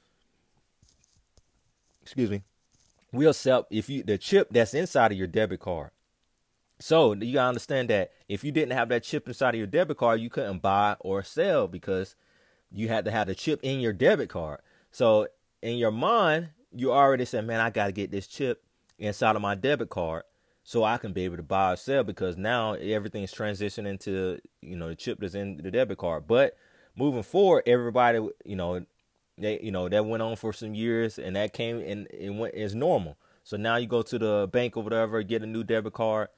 excuse 2.01 2.29
me, 2.29 2.43
we 3.11 3.25
accept 3.25 3.71
if 3.71 3.89
you 3.89 4.03
the 4.03 4.17
chip 4.17 4.49
that's 4.51 4.73
inside 4.73 5.11
of 5.11 5.17
your 5.17 5.27
debit 5.27 5.59
card. 5.59 5.91
So 6.79 7.13
you 7.13 7.33
gotta 7.33 7.49
understand 7.49 7.89
that 7.89 8.11
if 8.27 8.43
you 8.43 8.51
didn't 8.51 8.73
have 8.73 8.89
that 8.89 9.03
chip 9.03 9.27
inside 9.27 9.53
of 9.53 9.59
your 9.59 9.67
debit 9.67 9.97
card, 9.97 10.19
you 10.19 10.29
couldn't 10.29 10.61
buy 10.61 10.95
or 10.99 11.23
sell 11.23 11.67
because 11.67 12.15
you 12.71 12.87
had 12.87 13.05
to 13.05 13.11
have 13.11 13.27
the 13.27 13.35
chip 13.35 13.59
in 13.61 13.79
your 13.79 13.93
debit 13.93 14.29
card. 14.29 14.61
So 14.91 15.27
in 15.61 15.77
your 15.77 15.91
mind, 15.91 16.49
you 16.73 16.91
already 16.91 17.25
said, 17.25 17.45
man, 17.45 17.59
I 17.59 17.69
gotta 17.69 17.91
get 17.91 18.11
this 18.11 18.27
chip 18.27 18.63
inside 18.97 19.35
of 19.35 19.41
my 19.41 19.55
debit 19.55 19.89
card 19.89 20.23
so 20.63 20.83
I 20.83 20.97
can 20.97 21.13
be 21.13 21.25
able 21.25 21.37
to 21.37 21.43
buy 21.43 21.73
or 21.73 21.75
sell 21.75 22.03
because 22.03 22.37
now 22.37 22.73
everything's 22.73 23.33
transitioning 23.33 23.99
to 24.01 24.39
you 24.61 24.75
know 24.75 24.89
the 24.89 24.95
chip 24.95 25.19
that's 25.19 25.35
in 25.35 25.57
the 25.57 25.71
debit 25.71 25.97
card. 25.97 26.27
But 26.27 26.55
moving 26.95 27.23
forward, 27.23 27.63
everybody 27.65 28.19
you 28.45 28.55
know 28.55 28.85
they 29.37 29.59
you 29.61 29.71
know 29.71 29.89
that 29.89 30.05
went 30.05 30.23
on 30.23 30.35
for 30.35 30.53
some 30.53 30.75
years 30.75 31.17
and 31.17 31.35
that 31.35 31.53
came 31.53 31.79
and 31.79 32.07
it 32.11 32.29
went 32.31 32.53
is 32.53 32.75
normal. 32.75 33.17
So 33.43 33.57
now 33.57 33.77
you 33.77 33.87
go 33.87 34.03
to 34.03 34.19
the 34.19 34.49
bank 34.51 34.77
or 34.77 34.83
whatever, 34.83 35.23
get 35.23 35.41
a 35.41 35.47
new 35.47 35.63
debit 35.63 35.93
card. 35.93 36.29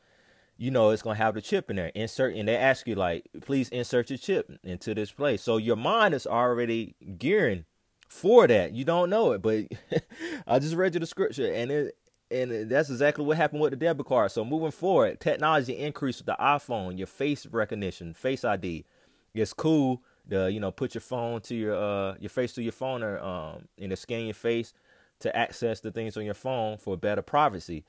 You 0.55 0.71
know 0.71 0.91
it's 0.91 1.01
gonna 1.01 1.15
have 1.15 1.35
the 1.35 1.41
chip 1.41 1.69
in 1.69 1.75
there. 1.75 1.91
Insert 1.93 2.35
and 2.35 2.47
they 2.47 2.55
ask 2.55 2.87
you 2.87 2.95
like, 2.95 3.27
please 3.41 3.69
insert 3.69 4.09
your 4.09 4.17
chip 4.17 4.51
into 4.63 4.93
this 4.93 5.11
place. 5.11 5.41
So 5.41 5.57
your 5.57 5.75
mind 5.75 6.13
is 6.13 6.25
already 6.25 6.95
gearing 7.17 7.65
for 8.07 8.47
that. 8.47 8.71
You 8.71 8.85
don't 8.85 9.09
know 9.09 9.33
it, 9.33 9.41
but 9.41 9.65
I 10.47 10.59
just 10.59 10.75
read 10.75 10.93
you 10.93 11.01
the 11.01 11.07
scripture 11.07 11.51
and 11.51 11.71
it 11.71 11.97
and 12.33 12.69
that's 12.69 12.89
exactly 12.89 13.23
what 13.23 13.37
happened 13.37 13.61
with 13.61 13.71
the 13.71 13.77
debit 13.77 14.05
card. 14.05 14.31
So 14.31 14.43
moving 14.43 14.71
forward, 14.71 15.19
technology 15.19 15.77
increased 15.77 16.19
with 16.19 16.25
the 16.25 16.35
iPhone, 16.39 16.97
your 16.97 17.07
face 17.07 17.45
recognition, 17.45 18.13
face 18.13 18.43
ID. 18.43 18.85
It's 19.33 19.53
cool 19.53 20.01
to 20.29 20.51
you 20.51 20.59
know 20.59 20.71
put 20.71 20.93
your 20.93 21.01
phone 21.01 21.41
to 21.41 21.55
your 21.55 21.75
uh 21.75 22.15
your 22.19 22.29
face 22.29 22.53
to 22.53 22.63
your 22.63 22.71
phone 22.71 23.03
or 23.03 23.19
um 23.19 23.67
and 23.77 23.97
scan 23.97 24.25
your 24.25 24.33
face 24.33 24.73
to 25.19 25.35
access 25.35 25.79
the 25.81 25.91
things 25.91 26.15
on 26.17 26.23
your 26.23 26.33
phone 26.33 26.77
for 26.77 26.97
better 26.97 27.21
privacy. 27.21 27.83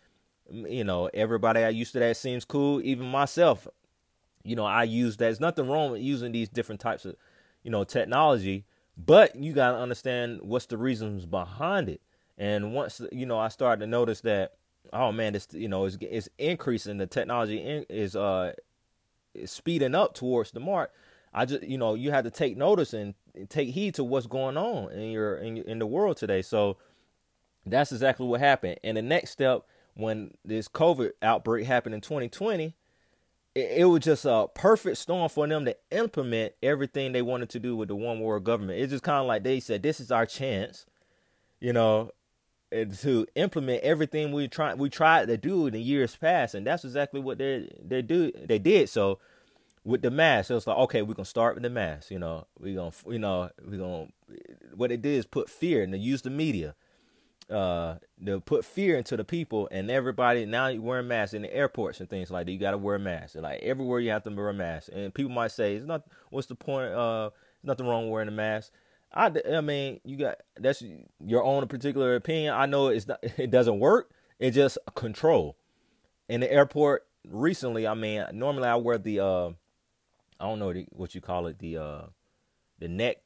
You 0.50 0.84
know, 0.84 1.08
everybody 1.14 1.62
I 1.62 1.70
used 1.70 1.92
to 1.92 2.00
that 2.00 2.16
seems 2.16 2.44
cool. 2.44 2.82
Even 2.82 3.06
myself, 3.06 3.66
you 4.42 4.56
know, 4.56 4.66
I 4.66 4.84
use 4.84 5.16
that. 5.16 5.24
There's 5.24 5.40
nothing 5.40 5.68
wrong 5.68 5.92
with 5.92 6.02
using 6.02 6.32
these 6.32 6.48
different 6.48 6.80
types 6.80 7.04
of 7.04 7.16
you 7.62 7.70
know 7.70 7.84
technology, 7.84 8.64
but 8.96 9.36
you 9.36 9.52
gotta 9.52 9.78
understand 9.78 10.40
what's 10.42 10.66
the 10.66 10.76
reasons 10.76 11.26
behind 11.26 11.88
it. 11.88 12.00
And 12.36 12.74
once 12.74 13.00
you 13.12 13.26
know, 13.26 13.38
I 13.38 13.48
started 13.48 13.80
to 13.80 13.86
notice 13.86 14.20
that, 14.22 14.54
oh 14.92 15.12
man, 15.12 15.34
it's 15.34 15.48
you 15.52 15.68
know, 15.68 15.84
it's, 15.84 15.96
it's 16.00 16.28
increasing. 16.38 16.98
The 16.98 17.06
technology 17.06 17.58
in, 17.58 17.84
is 17.88 18.16
uh 18.16 18.52
is 19.34 19.50
speeding 19.50 19.94
up 19.94 20.14
towards 20.14 20.50
the 20.50 20.60
mark. 20.60 20.92
I 21.32 21.44
just 21.44 21.62
you 21.62 21.78
know, 21.78 21.94
you 21.94 22.10
have 22.10 22.24
to 22.24 22.30
take 22.30 22.56
notice 22.56 22.92
and 22.92 23.14
take 23.48 23.70
heed 23.70 23.94
to 23.96 24.04
what's 24.04 24.26
going 24.26 24.56
on 24.56 24.92
in 24.92 25.10
your 25.10 25.36
in 25.36 25.58
in 25.58 25.78
the 25.78 25.86
world 25.86 26.16
today. 26.16 26.42
So 26.42 26.76
that's 27.66 27.92
exactly 27.92 28.26
what 28.26 28.40
happened. 28.40 28.78
And 28.84 28.96
the 28.96 29.02
next 29.02 29.30
step 29.30 29.62
when 29.94 30.32
this 30.44 30.68
COVID 30.68 31.12
outbreak 31.22 31.66
happened 31.66 31.94
in 31.94 32.00
2020, 32.00 32.74
it, 33.54 33.72
it, 33.76 33.84
was 33.84 34.00
just 34.00 34.24
a 34.24 34.48
perfect 34.54 34.98
storm 34.98 35.28
for 35.28 35.46
them 35.46 35.64
to 35.64 35.76
implement 35.90 36.52
everything 36.62 37.12
they 37.12 37.22
wanted 37.22 37.48
to 37.50 37.60
do 37.60 37.76
with 37.76 37.88
the 37.88 37.96
one 37.96 38.20
world 38.20 38.44
government. 38.44 38.80
It's 38.80 38.90
just 38.90 39.04
kind 39.04 39.20
of 39.20 39.26
like 39.26 39.44
they 39.44 39.60
said, 39.60 39.82
"This 39.82 40.00
is 40.00 40.10
our 40.10 40.26
chance," 40.26 40.86
you 41.60 41.72
know, 41.72 42.10
to 43.00 43.26
implement 43.34 43.82
everything 43.82 44.32
we 44.32 44.48
try 44.48 44.74
we 44.74 44.90
tried 44.90 45.28
to 45.28 45.36
do 45.36 45.66
in 45.66 45.72
the 45.72 45.80
years 45.80 46.16
past, 46.16 46.54
and 46.54 46.66
that's 46.66 46.84
exactly 46.84 47.20
what 47.20 47.38
they 47.38 47.68
they 47.82 48.02
do 48.02 48.32
they 48.32 48.58
did. 48.58 48.88
So 48.88 49.18
with 49.84 50.02
the 50.02 50.10
mask, 50.10 50.50
it 50.50 50.54
was 50.54 50.66
like, 50.66 50.78
okay, 50.78 51.02
we're 51.02 51.14
gonna 51.14 51.26
start 51.26 51.54
with 51.54 51.62
the 51.62 51.70
mask. 51.70 52.10
You 52.10 52.18
know, 52.18 52.46
we 52.58 52.74
gonna, 52.74 52.92
you 53.08 53.18
know, 53.18 53.50
we 53.64 53.76
gonna. 53.76 54.08
What 54.74 54.90
it 54.90 55.02
did 55.02 55.16
is 55.18 55.26
put 55.26 55.50
fear 55.50 55.82
and 55.82 55.92
they 55.92 55.98
use 55.98 56.22
the 56.22 56.30
media, 56.30 56.74
uh, 57.50 57.96
to 58.24 58.40
put 58.40 58.64
fear 58.64 58.96
into 58.96 59.16
the 59.16 59.24
people 59.24 59.68
and 59.70 59.90
everybody. 59.90 60.46
Now 60.46 60.68
you 60.68 60.82
wearing 60.82 61.08
masks 61.08 61.34
in 61.34 61.42
the 61.42 61.54
airports 61.54 62.00
and 62.00 62.08
things 62.08 62.30
like 62.30 62.46
that. 62.46 62.52
You 62.52 62.58
got 62.58 62.72
to 62.72 62.78
wear 62.78 62.96
a 62.96 63.00
mask. 63.00 63.36
Like 63.36 63.60
everywhere 63.62 64.00
you 64.00 64.10
have 64.10 64.22
to 64.24 64.30
wear 64.30 64.48
a 64.48 64.54
mask. 64.54 64.88
And 64.92 65.12
people 65.12 65.32
might 65.32 65.50
say, 65.52 65.76
it's 65.76 65.86
not. 65.86 66.04
What's 66.30 66.46
the 66.46 66.54
point? 66.54 66.92
Uh, 66.92 67.30
nothing 67.62 67.86
wrong 67.86 68.04
with 68.04 68.12
wearing 68.12 68.28
a 68.28 68.32
mask. 68.32 68.72
I, 69.14 69.30
I 69.52 69.60
mean, 69.60 70.00
you 70.04 70.16
got 70.16 70.38
that's 70.56 70.82
your 71.24 71.44
own 71.44 71.66
particular 71.68 72.16
opinion. 72.16 72.52
I 72.54 72.66
know 72.66 72.88
it's 72.88 73.06
not, 73.06 73.20
it 73.38 73.50
doesn't 73.50 73.78
work. 73.78 74.10
It's 74.38 74.56
just 74.56 74.78
control. 74.94 75.56
In 76.28 76.40
the 76.40 76.50
airport 76.50 77.06
recently, 77.28 77.86
I 77.86 77.94
mean, 77.94 78.24
normally 78.32 78.68
I 78.68 78.74
wear 78.76 78.98
the 78.98 79.20
uh, 79.20 79.48
I 80.40 80.48
don't 80.48 80.58
know 80.58 80.74
what 80.90 81.14
you 81.14 81.20
call 81.20 81.46
it, 81.46 81.58
the 81.58 81.78
uh, 81.78 82.02
the 82.78 82.88
neck 82.88 83.18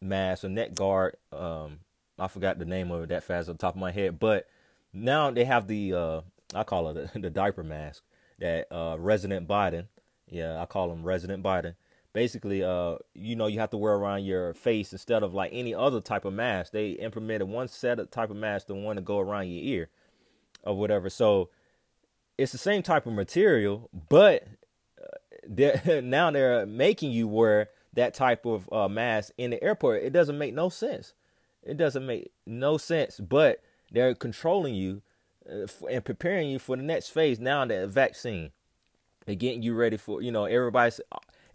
mask 0.00 0.44
or 0.44 0.48
neck 0.48 0.74
guard. 0.74 1.16
Um, 1.32 1.80
I 2.18 2.28
forgot 2.28 2.58
the 2.58 2.64
name 2.64 2.90
of 2.90 3.04
it 3.04 3.08
that 3.10 3.24
fast 3.24 3.48
on 3.48 3.54
the 3.54 3.58
top 3.58 3.74
of 3.74 3.80
my 3.80 3.92
head, 3.92 4.18
but 4.18 4.46
now 4.92 5.30
they 5.30 5.44
have 5.44 5.68
the 5.68 5.94
uh, 5.94 6.20
I 6.54 6.64
call 6.64 6.88
it 6.90 7.12
the, 7.12 7.18
the 7.20 7.30
diaper 7.30 7.62
mask 7.62 8.02
that 8.40 8.66
uh, 8.72 8.96
Resident 8.98 9.46
Biden. 9.46 9.86
Yeah, 10.28 10.60
I 10.60 10.66
call 10.66 10.92
him 10.92 11.04
Resident 11.04 11.42
Biden. 11.42 11.74
Basically, 12.12 12.64
uh, 12.64 12.96
you 13.14 13.36
know, 13.36 13.46
you 13.46 13.60
have 13.60 13.70
to 13.70 13.76
wear 13.76 13.94
around 13.94 14.24
your 14.24 14.52
face 14.54 14.92
instead 14.92 15.22
of 15.22 15.32
like 15.32 15.50
any 15.54 15.74
other 15.74 16.00
type 16.00 16.24
of 16.24 16.32
mask. 16.32 16.72
They 16.72 16.90
implemented 16.90 17.48
one 17.48 17.68
set 17.68 18.00
of 18.00 18.10
type 18.10 18.30
of 18.30 18.36
mask, 18.36 18.66
the 18.66 18.74
one 18.74 18.96
to 18.96 19.02
go 19.02 19.20
around 19.20 19.48
your 19.48 19.62
ear, 19.62 19.88
or 20.64 20.76
whatever. 20.76 21.08
So 21.08 21.50
it's 22.36 22.52
the 22.52 22.58
same 22.58 22.82
type 22.82 23.06
of 23.06 23.12
material, 23.12 23.88
but 24.08 24.48
they're, 25.46 26.02
now 26.02 26.30
they're 26.30 26.66
making 26.66 27.12
you 27.12 27.28
wear 27.28 27.70
that 27.94 28.14
type 28.14 28.46
of 28.46 28.68
uh, 28.72 28.88
mask 28.88 29.32
in 29.36 29.50
the 29.50 29.62
airport. 29.62 30.02
It 30.02 30.12
doesn't 30.12 30.38
make 30.38 30.54
no 30.54 30.68
sense. 30.68 31.14
It 31.62 31.76
doesn't 31.76 32.06
make 32.06 32.32
no 32.46 32.78
sense. 32.78 33.20
But 33.20 33.62
they're 33.90 34.14
controlling 34.14 34.74
you 34.74 35.02
uh, 35.50 35.66
and 35.90 36.04
preparing 36.04 36.48
you 36.48 36.58
for 36.58 36.76
the 36.76 36.82
next 36.82 37.08
phase. 37.08 37.40
Now 37.40 37.64
the 37.64 37.86
vaccine, 37.86 38.52
they're 39.26 39.34
getting 39.34 39.62
you 39.62 39.74
ready 39.74 39.96
for. 39.96 40.22
You 40.22 40.32
know, 40.32 40.44
everybody's 40.44 41.00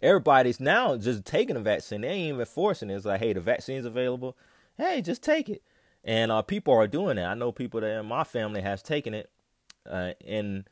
everybody's 0.02 0.60
now 0.60 0.96
just 0.96 1.24
taking 1.24 1.54
the 1.54 1.60
vaccine. 1.60 2.02
They 2.02 2.08
ain't 2.08 2.34
even 2.34 2.46
forcing 2.46 2.90
it. 2.90 2.96
It's 2.96 3.04
like, 3.04 3.20
hey, 3.20 3.32
the 3.32 3.40
vaccine's 3.40 3.86
available. 3.86 4.36
Hey, 4.76 5.02
just 5.02 5.22
take 5.22 5.48
it. 5.48 5.62
And 6.04 6.30
uh, 6.30 6.42
people 6.42 6.74
are 6.74 6.86
doing 6.86 7.18
it. 7.18 7.24
I 7.24 7.34
know 7.34 7.52
people 7.52 7.80
that 7.80 8.00
in 8.00 8.06
my 8.06 8.24
family 8.24 8.62
has 8.62 8.82
taken 8.82 9.14
it, 9.14 9.30
uh, 9.88 10.12
and 10.24 10.68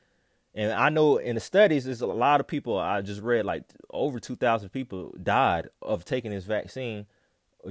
and 0.54 0.73
I 0.73 0.88
know 0.88 1.16
in 1.16 1.35
the 1.35 1.40
studies, 1.40 1.85
there's 1.85 2.00
a 2.00 2.07
lot 2.07 2.38
of 2.38 2.47
people. 2.47 2.78
I 2.78 3.02
just 3.02 3.21
read 3.21 3.45
like 3.45 3.64
over 3.90 4.21
2,000 4.21 4.69
people 4.69 5.12
died 5.21 5.69
of 5.83 6.04
taking 6.04 6.31
this 6.31 6.45
vaccine, 6.45 7.07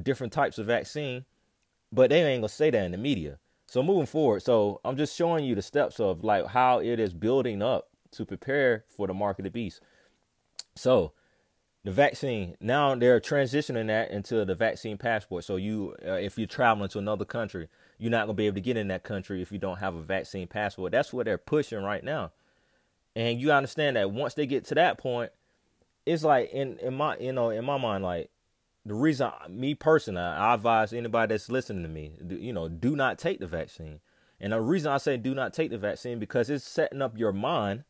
different 0.01 0.33
types 0.33 0.57
of 0.57 0.65
vaccine, 0.65 1.23
but 1.91 2.09
they 2.09 2.21
ain't 2.21 2.41
gonna 2.41 2.49
say 2.49 2.69
that 2.69 2.83
in 2.83 2.91
the 2.91 2.97
media. 2.97 3.39
So 3.67 3.81
moving 3.81 4.05
forward, 4.05 4.41
so 4.43 4.81
I'm 4.83 4.97
just 4.97 5.15
showing 5.15 5.45
you 5.45 5.55
the 5.55 5.61
steps 5.61 5.99
of 5.99 6.23
like 6.23 6.47
how 6.47 6.79
it 6.79 6.99
is 6.99 7.13
building 7.13 7.61
up 7.61 7.87
to 8.11 8.25
prepare 8.25 8.83
for 8.89 9.07
the 9.07 9.13
mark 9.13 9.39
of 9.39 9.45
the 9.45 9.49
beast. 9.49 9.79
So 10.75 11.13
the 11.83 11.91
vaccine 11.91 12.55
now 12.61 12.95
they're 12.95 13.19
transitioning 13.19 13.87
that 13.87 14.11
into 14.11 14.45
the 14.45 14.55
vaccine 14.55 14.97
passport. 14.97 15.43
So 15.43 15.57
you, 15.57 15.95
uh, 16.05 16.13
if 16.13 16.37
you're 16.37 16.47
traveling 16.47 16.89
to 16.89 16.99
another 16.99 17.25
country, 17.25 17.67
you're 17.97 18.11
not 18.11 18.25
gonna 18.25 18.35
be 18.35 18.47
able 18.47 18.55
to 18.55 18.61
get 18.61 18.77
in 18.77 18.87
that 18.87 19.03
country 19.03 19.41
if 19.41 19.51
you 19.51 19.59
don't 19.59 19.77
have 19.77 19.95
a 19.95 20.01
vaccine 20.01 20.47
passport. 20.47 20.91
That's 20.93 21.11
what 21.11 21.25
they're 21.25 21.37
pushing 21.37 21.83
right 21.83 22.03
now. 22.03 22.31
And 23.15 23.39
you 23.39 23.51
understand 23.51 23.97
that 23.97 24.11
once 24.11 24.33
they 24.33 24.45
get 24.45 24.65
to 24.65 24.75
that 24.75 24.97
point, 24.97 25.31
it's 26.05 26.23
like 26.23 26.51
in 26.51 26.77
in 26.79 26.93
my 26.93 27.17
you 27.17 27.33
know 27.33 27.49
in 27.49 27.65
my 27.65 27.77
mind 27.77 28.03
like 28.03 28.29
the 28.85 28.93
reason 28.93 29.31
me 29.49 29.75
personally 29.75 30.21
I 30.21 30.53
advise 30.53 30.91
anybody 30.91 31.33
that's 31.33 31.49
listening 31.49 31.83
to 31.83 31.89
me 31.89 32.13
you 32.27 32.51
know 32.51 32.67
do 32.69 32.95
not 32.95 33.19
take 33.19 33.39
the 33.39 33.47
vaccine. 33.47 33.99
And 34.39 34.51
the 34.51 34.61
reason 34.61 34.91
I 34.91 34.97
say 34.97 35.17
do 35.17 35.33
not 35.33 35.53
take 35.53 35.69
the 35.69 35.77
vaccine 35.77 36.19
because 36.19 36.49
it's 36.49 36.65
setting 36.65 37.01
up 37.01 37.17
your 37.17 37.31
mind 37.31 37.83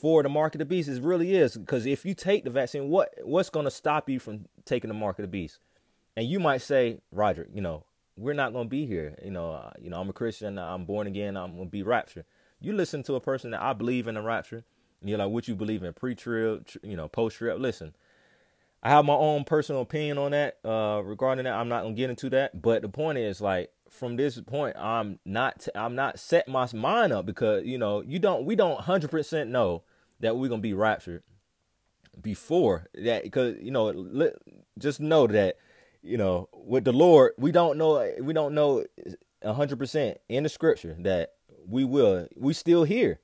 for 0.00 0.22
the 0.22 0.28
mark 0.28 0.54
of 0.54 0.58
the 0.58 0.64
beast. 0.64 0.88
It 0.88 1.02
really 1.02 1.34
is 1.34 1.56
because 1.56 1.86
if 1.86 2.04
you 2.04 2.14
take 2.14 2.44
the 2.44 2.50
vaccine, 2.50 2.88
what 2.88 3.10
what's 3.22 3.50
going 3.50 3.64
to 3.64 3.70
stop 3.70 4.08
you 4.08 4.18
from 4.18 4.46
taking 4.64 4.88
the 4.88 4.94
mark 4.94 5.18
of 5.18 5.22
the 5.22 5.28
beast? 5.28 5.58
And 6.16 6.26
you 6.26 6.40
might 6.40 6.62
say, 6.62 6.98
Roger, 7.10 7.46
you 7.54 7.60
know, 7.60 7.84
we're 8.16 8.34
not 8.34 8.52
going 8.52 8.66
to 8.66 8.70
be 8.70 8.84
here. 8.86 9.16
You 9.24 9.30
know, 9.30 9.52
uh, 9.52 9.70
you 9.80 9.90
know, 9.90 10.00
I'm 10.00 10.08
a 10.08 10.12
Christian. 10.12 10.58
I'm 10.58 10.84
born 10.84 11.06
again. 11.06 11.36
I'm 11.36 11.54
going 11.54 11.68
to 11.68 11.70
be 11.70 11.82
raptured. 11.82 12.24
You 12.60 12.72
listen 12.72 13.02
to 13.04 13.14
a 13.14 13.20
person 13.20 13.50
that 13.52 13.62
I 13.62 13.72
believe 13.72 14.06
in 14.08 14.14
the 14.14 14.22
rapture, 14.22 14.64
and 15.00 15.08
you're 15.08 15.18
like, 15.18 15.30
what 15.30 15.48
you 15.48 15.54
believe 15.54 15.82
in, 15.82 15.92
pre-trib, 15.92 16.68
you 16.82 16.96
know, 16.96 17.08
post-trib. 17.08 17.60
Listen, 17.60 17.94
I 18.82 18.90
have 18.90 19.04
my 19.04 19.14
own 19.14 19.44
personal 19.44 19.82
opinion 19.82 20.18
on 20.18 20.32
that 20.32 20.58
uh, 20.64 21.02
regarding 21.04 21.44
that. 21.44 21.54
I'm 21.54 21.68
not 21.68 21.82
gonna 21.82 21.94
get 21.94 22.10
into 22.10 22.28
that, 22.30 22.60
but 22.60 22.82
the 22.82 22.88
point 22.88 23.18
is, 23.18 23.40
like, 23.40 23.70
from 23.88 24.16
this 24.16 24.40
point, 24.40 24.76
I'm 24.76 25.18
not, 25.24 25.68
I'm 25.74 25.94
not 25.94 26.18
set 26.18 26.48
my 26.48 26.66
mind 26.74 27.12
up 27.12 27.26
because 27.26 27.64
you 27.64 27.78
know, 27.78 28.02
you 28.02 28.18
don't, 28.18 28.44
we 28.44 28.56
don't 28.56 28.80
hundred 28.80 29.10
percent 29.10 29.50
know 29.50 29.82
that 30.20 30.36
we're 30.36 30.48
gonna 30.48 30.62
be 30.62 30.74
raptured 30.74 31.22
before 32.20 32.88
that, 32.94 33.22
because 33.22 33.56
you 33.60 33.70
know, 33.70 34.32
just 34.78 34.98
know 35.00 35.26
that, 35.28 35.58
you 36.02 36.16
know, 36.16 36.48
with 36.52 36.84
the 36.84 36.92
Lord, 36.92 37.32
we 37.38 37.52
don't 37.52 37.78
know, 37.78 38.12
we 38.20 38.32
don't 38.32 38.54
know 38.54 38.84
hundred 39.44 39.78
percent 39.78 40.18
in 40.28 40.42
the 40.42 40.48
Scripture 40.48 40.96
that 41.00 41.34
we 41.68 41.84
will. 41.84 42.26
We 42.36 42.52
still 42.52 42.82
here. 42.82 43.20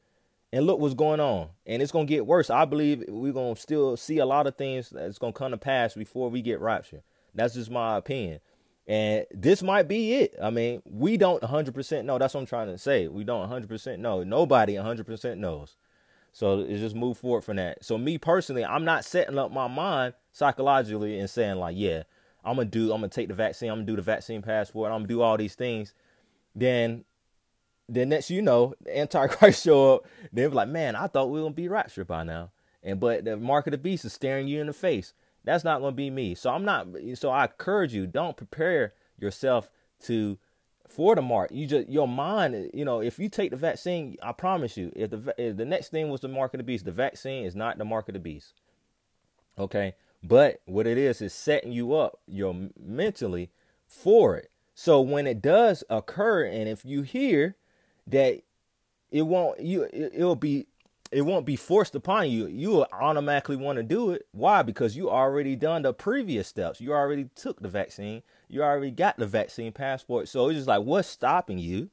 And 0.52 0.66
look 0.66 0.80
what's 0.80 0.94
going 0.94 1.20
on. 1.20 1.50
And 1.66 1.82
it's 1.82 1.92
gonna 1.92 2.06
get 2.06 2.26
worse. 2.26 2.48
I 2.48 2.64
believe 2.64 3.04
we're 3.08 3.32
gonna 3.32 3.56
still 3.56 3.96
see 3.96 4.18
a 4.18 4.26
lot 4.26 4.46
of 4.46 4.56
things 4.56 4.90
that's 4.90 5.18
gonna 5.18 5.32
come 5.32 5.50
to 5.50 5.58
pass 5.58 5.94
before 5.94 6.30
we 6.30 6.40
get 6.40 6.60
raptured. 6.60 7.02
That's 7.34 7.54
just 7.54 7.70
my 7.70 7.96
opinion. 7.96 8.40
And 8.86 9.26
this 9.30 9.62
might 9.62 9.86
be 9.86 10.14
it. 10.14 10.34
I 10.42 10.48
mean, 10.48 10.80
we 10.86 11.18
don't 11.18 11.42
100% 11.42 12.04
know. 12.06 12.16
That's 12.16 12.32
what 12.32 12.40
I'm 12.40 12.46
trying 12.46 12.68
to 12.68 12.78
say. 12.78 13.06
We 13.06 13.22
don't 13.22 13.46
100% 13.50 13.98
know. 13.98 14.22
Nobody 14.24 14.74
100% 14.74 15.36
knows. 15.36 15.76
So 16.32 16.60
it's 16.60 16.80
just 16.80 16.96
move 16.96 17.18
forward 17.18 17.42
from 17.42 17.56
that. 17.56 17.84
So 17.84 17.98
me 17.98 18.16
personally, 18.16 18.64
I'm 18.64 18.84
not 18.84 19.04
setting 19.04 19.38
up 19.38 19.52
my 19.52 19.66
mind 19.66 20.14
psychologically 20.32 21.18
and 21.18 21.28
saying 21.28 21.56
like, 21.56 21.76
yeah, 21.76 22.04
I'm 22.44 22.56
gonna 22.56 22.66
do, 22.66 22.92
I'm 22.92 23.00
gonna 23.00 23.08
take 23.08 23.28
the 23.28 23.34
vaccine, 23.34 23.70
I'm 23.70 23.78
gonna 23.78 23.86
do 23.86 23.96
the 23.96 24.02
vaccine 24.02 24.40
passport, 24.40 24.90
I'm 24.90 25.00
gonna 25.00 25.08
do 25.08 25.20
all 25.20 25.36
these 25.36 25.54
things. 25.54 25.92
Then 26.54 27.04
then 27.88 28.10
next 28.10 28.30
you 28.30 28.42
know, 28.42 28.74
the 28.82 28.98
Antichrist 28.98 29.64
show 29.64 29.94
up. 29.94 30.06
They're 30.32 30.50
like, 30.50 30.68
man, 30.68 30.94
I 30.94 31.06
thought 31.06 31.30
we 31.30 31.40
were 31.40 31.46
gonna 31.46 31.54
be 31.54 31.68
raptured 31.68 32.06
by 32.06 32.24
now. 32.24 32.50
And 32.82 33.00
but 33.00 33.24
the 33.24 33.36
mark 33.36 33.66
of 33.66 33.72
the 33.72 33.78
beast 33.78 34.04
is 34.04 34.12
staring 34.12 34.48
you 34.48 34.60
in 34.60 34.66
the 34.66 34.72
face. 34.72 35.14
That's 35.44 35.64
not 35.64 35.80
gonna 35.80 35.92
be 35.92 36.10
me. 36.10 36.34
So 36.34 36.50
I'm 36.50 36.64
not. 36.64 36.86
So 37.14 37.30
I 37.30 37.44
encourage 37.44 37.94
you, 37.94 38.06
don't 38.06 38.36
prepare 38.36 38.94
yourself 39.18 39.70
to 40.04 40.38
for 40.86 41.14
the 41.14 41.22
mark. 41.22 41.50
You 41.52 41.66
just 41.66 41.88
your 41.88 42.08
mind. 42.08 42.70
You 42.74 42.84
know, 42.84 43.00
if 43.00 43.18
you 43.18 43.28
take 43.28 43.50
the 43.50 43.56
vaccine, 43.56 44.16
I 44.22 44.32
promise 44.32 44.76
you, 44.76 44.92
if 44.94 45.10
the 45.10 45.34
if 45.38 45.56
the 45.56 45.64
next 45.64 45.90
thing 45.90 46.10
was 46.10 46.20
the 46.20 46.28
mark 46.28 46.54
of 46.54 46.58
the 46.58 46.64
beast, 46.64 46.84
the 46.84 46.92
vaccine 46.92 47.44
is 47.44 47.56
not 47.56 47.78
the 47.78 47.84
mark 47.84 48.08
of 48.08 48.14
the 48.14 48.20
beast. 48.20 48.54
Okay, 49.58 49.94
but 50.22 50.60
what 50.66 50.86
it 50.86 50.98
is 50.98 51.20
is 51.20 51.32
setting 51.32 51.72
you 51.72 51.94
up, 51.94 52.20
your 52.26 52.54
mentally 52.78 53.50
for 53.86 54.36
it. 54.36 54.50
So 54.74 55.00
when 55.00 55.26
it 55.26 55.42
does 55.42 55.82
occur, 55.90 56.44
and 56.44 56.68
if 56.68 56.84
you 56.84 57.02
hear 57.02 57.56
that 58.08 58.42
it 59.10 59.22
won't 59.22 59.60
you 59.60 59.82
it, 59.82 60.12
it'll 60.14 60.36
be 60.36 60.66
it 61.10 61.22
won't 61.22 61.46
be 61.46 61.56
forced 61.56 61.94
upon 61.94 62.30
you. 62.30 62.46
You 62.46 62.70
will 62.70 62.86
automatically 62.92 63.56
want 63.56 63.76
to 63.78 63.82
do 63.82 64.10
it. 64.10 64.26
Why? 64.32 64.62
Because 64.62 64.96
you 64.96 65.08
already 65.08 65.56
done 65.56 65.82
the 65.82 65.94
previous 65.94 66.48
steps. 66.48 66.80
You 66.80 66.92
already 66.92 67.30
took 67.34 67.60
the 67.60 67.68
vaccine. 67.68 68.22
You 68.48 68.62
already 68.62 68.90
got 68.90 69.16
the 69.16 69.26
vaccine 69.26 69.72
passport. 69.72 70.28
So 70.28 70.48
it's 70.48 70.58
just 70.58 70.68
like 70.68 70.82
what's 70.82 71.08
stopping 71.08 71.58
you 71.58 71.90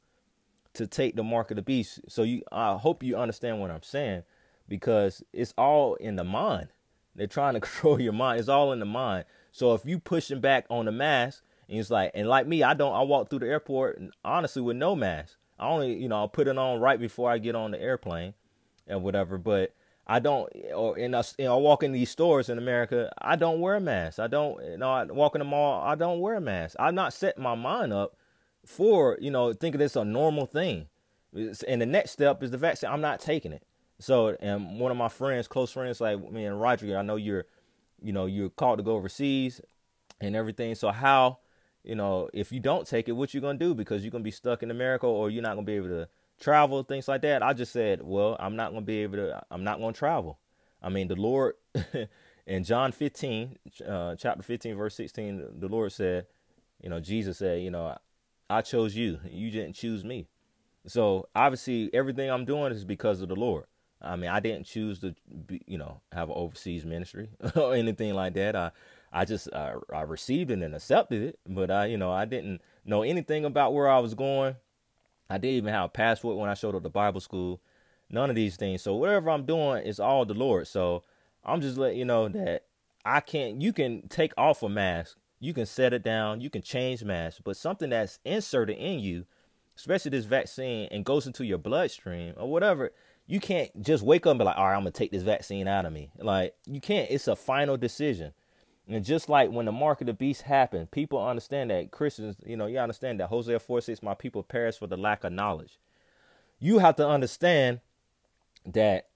to 0.74 0.86
take 0.86 1.16
the 1.16 1.24
mark 1.24 1.52
of 1.52 1.56
the 1.56 1.62
beast? 1.62 2.02
So 2.08 2.24
you 2.24 2.44
I 2.52 2.76
hope 2.76 3.04
you 3.04 3.16
understand 3.16 3.62
what 3.62 3.72
I'm 3.72 3.84
saying 3.84 4.24
because 4.68 5.24
it's 5.32 5.54
all 5.58 5.96
in 5.96 6.18
the 6.18 6.24
mind. 6.24 6.70
They're 7.16 7.28
trying 7.28 7.54
to 7.54 7.60
control 7.62 8.02
your 8.02 8.14
mind. 8.14 8.40
It's 8.40 8.50
all 8.50 8.74
in 8.74 8.80
the 8.80 8.86
mind. 8.86 9.26
So 9.52 9.74
if 9.74 9.86
you 9.86 10.00
pushing 10.00 10.42
back 10.42 10.66
on 10.70 10.86
the 10.86 10.92
mask 10.92 11.42
and 11.70 11.80
it's 11.80 11.90
like 11.90 12.12
and 12.14 12.28
like 12.28 12.48
me, 12.48 12.64
I 12.64 12.74
don't 12.74 12.94
I 12.94 13.02
walk 13.04 13.30
through 13.30 13.40
the 13.40 13.48
airport 13.48 14.02
honestly 14.26 14.62
with 14.62 14.76
no 14.76 14.96
mask. 14.96 15.38
I 15.60 15.68
only, 15.68 15.94
you 15.94 16.10
know, 16.10 16.18
I'll 16.18 16.28
put 16.28 16.48
it 16.48 16.58
on 16.58 16.80
right 16.80 17.00
before 17.00 17.32
I 17.32 17.38
get 17.38 17.56
on 17.56 17.72
the 17.72 17.82
airplane 17.82 18.34
and 18.88 19.04
whatever. 19.04 19.38
But 19.38 19.74
I 20.08 20.20
don't, 20.20 20.52
or 20.74 20.98
in 20.98 21.14
us, 21.16 21.34
you 21.40 21.46
know, 21.46 21.58
I 21.58 21.60
walk 21.60 21.84
in 21.84 21.92
these 21.92 22.10
stores 22.10 22.50
in 22.50 22.58
America, 22.58 23.12
I 23.20 23.36
don't 23.36 23.60
wear 23.60 23.76
a 23.76 23.82
mask. 23.82 24.20
I 24.20 24.28
don't, 24.28 24.64
you 24.64 24.78
know, 24.78 24.92
I 24.92 25.04
walk 25.06 25.36
in 25.36 25.40
the 25.40 25.46
mall, 25.46 25.82
I 25.84 25.96
don't 25.96 26.20
wear 26.20 26.36
a 26.36 26.42
mask. 26.42 26.76
I'm 26.80 26.96
not 26.96 27.14
setting 27.14 27.44
my 27.44 27.56
mind 27.56 27.92
up 27.94 28.16
for, 28.66 29.18
you 29.20 29.32
know, 29.32 29.54
thinking 29.54 29.82
it's 29.82 29.96
a 29.96 30.06
normal 30.06 30.46
thing. 30.46 30.88
And 31.68 31.82
the 31.82 31.86
next 31.86 32.12
step 32.12 32.44
is 32.44 32.52
the 32.52 32.58
vaccine. 32.58 32.90
I'm 32.90 33.02
not 33.02 33.20
taking 33.20 33.52
it. 33.52 33.64
So, 34.00 34.38
and 34.40 34.80
one 34.80 34.92
of 34.92 34.98
my 34.98 35.10
friends, 35.10 35.48
close 35.48 35.72
friends, 35.72 36.00
like 36.02 36.32
me 36.32 36.46
and 36.46 36.60
Roger, 36.60 36.98
I 36.98 37.02
know 37.02 37.16
you're, 37.16 37.46
you 38.02 38.14
know, 38.14 38.26
you're 38.26 38.50
called 38.50 38.78
to 38.80 38.84
go 38.84 38.96
overseas 38.96 39.60
and 40.22 40.36
everything. 40.36 40.76
So 40.76 40.92
how 40.92 41.40
you 41.86 41.96
know, 41.96 42.30
if 42.34 42.52
you 42.52 42.60
don't 42.60 42.88
take 42.88 43.08
it, 43.08 43.14
what 43.14 43.34
you 43.34 43.42
gonna 43.42 43.60
do? 43.60 43.74
Because 43.76 44.04
you're 44.04 44.12
gonna 44.12 44.24
be 44.24 44.32
stuck 44.32 44.64
in 44.64 44.72
America, 44.72 45.06
or 45.06 45.30
you're 45.30 45.44
not 45.44 45.56
gonna 45.56 45.66
be 45.66 45.76
able 45.76 45.90
to 45.90 46.08
travel, 46.40 46.84
things 46.84 47.08
like 47.08 47.22
that. 47.22 47.44
I 47.44 47.54
just 47.54 47.72
said, 47.72 48.02
well, 48.04 48.36
I'm 48.40 48.56
not 48.56 48.72
gonna 48.72 48.82
be 48.82 49.04
able 49.04 49.18
to. 49.18 49.42
I'm 49.52 49.64
not 49.64 49.80
gonna 49.80 49.94
travel. 49.94 50.40
I 50.82 50.90
mean, 50.90 51.08
the 51.08 51.16
Lord 51.16 51.56
in 52.48 52.64
John 52.64 52.92
15, 52.92 53.58
uh, 53.88 54.16
chapter 54.16 54.44
15, 54.44 54.76
verse 54.76 54.96
16, 54.96 55.60
the 55.60 55.68
Lord 55.68 55.92
said, 55.92 56.28
you 56.82 56.90
know, 56.90 57.00
Jesus 57.00 57.38
said, 57.38 57.62
you 57.62 57.72
know, 57.72 57.98
I 58.50 58.62
chose 58.62 58.96
you. 58.96 59.20
You 59.30 59.50
didn't 59.52 59.74
choose 59.74 60.04
me. 60.04 60.28
So 60.88 61.28
obviously, 61.36 61.90
everything 61.94 62.30
I'm 62.30 62.46
doing 62.46 62.72
is 62.72 62.86
because 62.86 63.22
of 63.22 63.30
the 63.30 63.36
Lord. 63.36 63.66
I 64.02 64.16
mean, 64.16 64.30
I 64.30 64.40
didn't 64.40 64.66
choose 64.66 65.00
to, 65.00 65.16
be, 65.48 65.62
you 65.66 65.78
know, 65.78 66.02
have 66.12 66.30
an 66.30 66.36
overseas 66.38 66.86
ministry 66.86 67.30
or 67.56 67.74
anything 67.74 68.14
like 68.14 68.34
that. 68.36 68.56
I, 68.56 68.72
I 69.16 69.24
just, 69.24 69.48
I, 69.54 69.76
I 69.94 70.02
received 70.02 70.52
it 70.52 70.62
and 70.62 70.76
accepted 70.76 71.24
it, 71.24 71.40
but 71.48 71.72
I, 71.72 71.86
you 71.86 71.98
know, 71.98 72.12
I 72.12 72.26
didn't 72.26 72.62
know 72.84 73.02
anything 73.02 73.46
about 73.46 73.74
where 73.74 73.90
I 73.90 74.00
was 74.00 74.14
going. 74.14 74.56
I 75.30 75.38
didn't 75.38 75.56
even 75.56 75.74
have 75.74 75.86
a 75.86 75.90
passport 75.90 76.38
when 76.38 76.50
I 76.50 76.54
showed 76.54 76.76
up 76.76 76.84
to 76.84 76.90
Bible 76.90 77.22
school. 77.22 77.62
None 78.10 78.30
of 78.30 78.36
these 78.36 78.58
things. 78.58 78.82
So 78.82 78.94
whatever 78.96 79.30
I'm 79.30 79.46
doing 79.46 79.86
is 79.86 80.00
all 80.00 80.26
the 80.26 80.34
Lord. 80.34 80.68
So 80.68 81.04
I'm 81.46 81.62
just 81.62 81.78
letting 81.78 81.98
you 81.98 82.06
know 82.06 82.28
that 82.28 82.66
I 83.06 83.22
can't. 83.22 83.62
You 83.62 83.72
can 83.72 84.08
take 84.10 84.34
off 84.38 84.62
a 84.62 84.70
mask. 84.70 85.18
You 85.40 85.54
can 85.54 85.66
set 85.66 85.94
it 85.94 86.04
down. 86.04 86.42
You 86.42 86.50
can 86.50 86.62
change 86.62 87.04
mask, 87.04 87.40
but 87.44 87.56
something 87.56 87.92
that's 87.92 88.20
inserted 88.26 88.78
in 88.78 89.00
you, 89.00 89.26
especially 89.78 90.12
this 90.12 90.26
vaccine, 90.26 90.90
and 90.92 91.06
goes 91.06 91.26
into 91.26 91.46
your 91.46 91.58
bloodstream 91.58 92.34
or 92.38 92.52
whatever 92.52 92.92
you 93.28 93.40
can't 93.40 93.82
just 93.82 94.04
wake 94.04 94.26
up 94.26 94.32
and 94.32 94.40
be 94.40 94.46
like, 94.46 94.58
all 94.58 94.68
right, 94.68 94.76
I'm 94.76 94.82
gonna 94.82 94.92
take 94.92 95.12
this 95.12 95.24
vaccine 95.24 95.68
out 95.68 95.86
of 95.86 95.94
me. 95.94 96.12
Like 96.20 96.54
you 96.66 96.80
can't. 96.80 97.10
It's 97.10 97.28
a 97.28 97.36
final 97.36 97.78
decision. 97.78 98.34
And 98.88 99.04
just 99.04 99.30
like 99.30 99.50
when 99.52 99.66
the 99.66 99.72
mark 99.72 100.02
of 100.02 100.08
the 100.08 100.14
beast 100.14 100.44
happened, 100.44 100.92
people 100.92 101.26
understand 101.26 101.72
that 101.72 101.92
Christians, 101.92 102.36
you 102.46 102.56
know, 102.56 102.68
you 102.68 102.78
understand 102.78 103.20
that 103.20 103.28
Hosea 103.28 103.60
4 103.60 103.82
6, 103.82 104.04
my 104.04 104.14
people 104.14 104.44
perish 104.44 104.78
for 104.78 104.88
the 104.88 104.98
lack 104.98 105.24
of 105.24 105.34
knowledge. 105.34 105.80
You 106.60 106.80
have 106.80 106.96
to 106.98 107.08
understand 107.08 107.80
that 108.66 109.08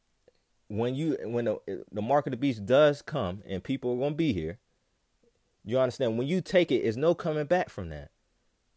when 0.67 0.95
you 0.95 1.17
when 1.23 1.45
the, 1.45 1.85
the 1.91 2.01
mark 2.01 2.27
of 2.27 2.31
the 2.31 2.38
beast 2.38 2.65
does 2.65 3.01
come 3.01 3.41
and 3.47 3.63
people 3.63 3.93
are 3.93 3.97
gonna 3.97 4.15
be 4.15 4.33
here, 4.33 4.57
you 5.63 5.79
understand 5.79 6.17
when 6.17 6.27
you 6.27 6.41
take 6.41 6.71
it, 6.71 6.77
it's 6.77 6.97
no 6.97 7.13
coming 7.13 7.45
back 7.45 7.69
from 7.69 7.89
that. 7.89 8.11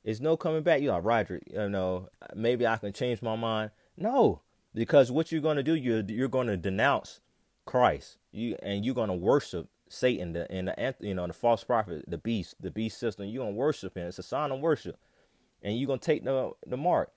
It's 0.04 0.20
no 0.20 0.36
coming 0.36 0.62
back. 0.62 0.82
You're 0.82 0.94
like, 0.94 1.04
Roger, 1.04 1.40
you 1.46 1.68
know, 1.68 2.08
maybe 2.34 2.66
I 2.66 2.76
can 2.76 2.92
change 2.92 3.22
my 3.22 3.36
mind. 3.36 3.70
No, 3.96 4.42
because 4.74 5.12
what 5.12 5.30
you're 5.30 5.40
going 5.40 5.56
to 5.56 5.62
do 5.62 5.74
you're 5.74 6.00
you're 6.00 6.28
going 6.28 6.48
to 6.48 6.56
denounce 6.56 7.20
Christ 7.64 8.18
you 8.32 8.56
and 8.62 8.84
you're 8.84 8.94
going 8.94 9.08
to 9.08 9.14
worship 9.14 9.68
Satan 9.92 10.32
the, 10.32 10.50
and 10.50 10.68
the 10.68 10.94
you 11.00 11.14
know 11.14 11.26
the 11.26 11.32
false 11.32 11.64
prophet 11.64 12.04
the 12.06 12.18
beast 12.18 12.54
the 12.60 12.70
beast 12.70 12.98
system 12.98 13.26
you're 13.26 13.46
to 13.46 13.52
worship 13.52 13.96
him 13.96 14.06
it's 14.06 14.18
a 14.18 14.22
sign 14.22 14.50
of 14.50 14.60
worship 14.60 14.96
and 15.62 15.78
you're 15.78 15.96
to 15.98 16.04
take 16.04 16.24
the 16.24 16.52
the 16.66 16.76
mark 16.76 17.12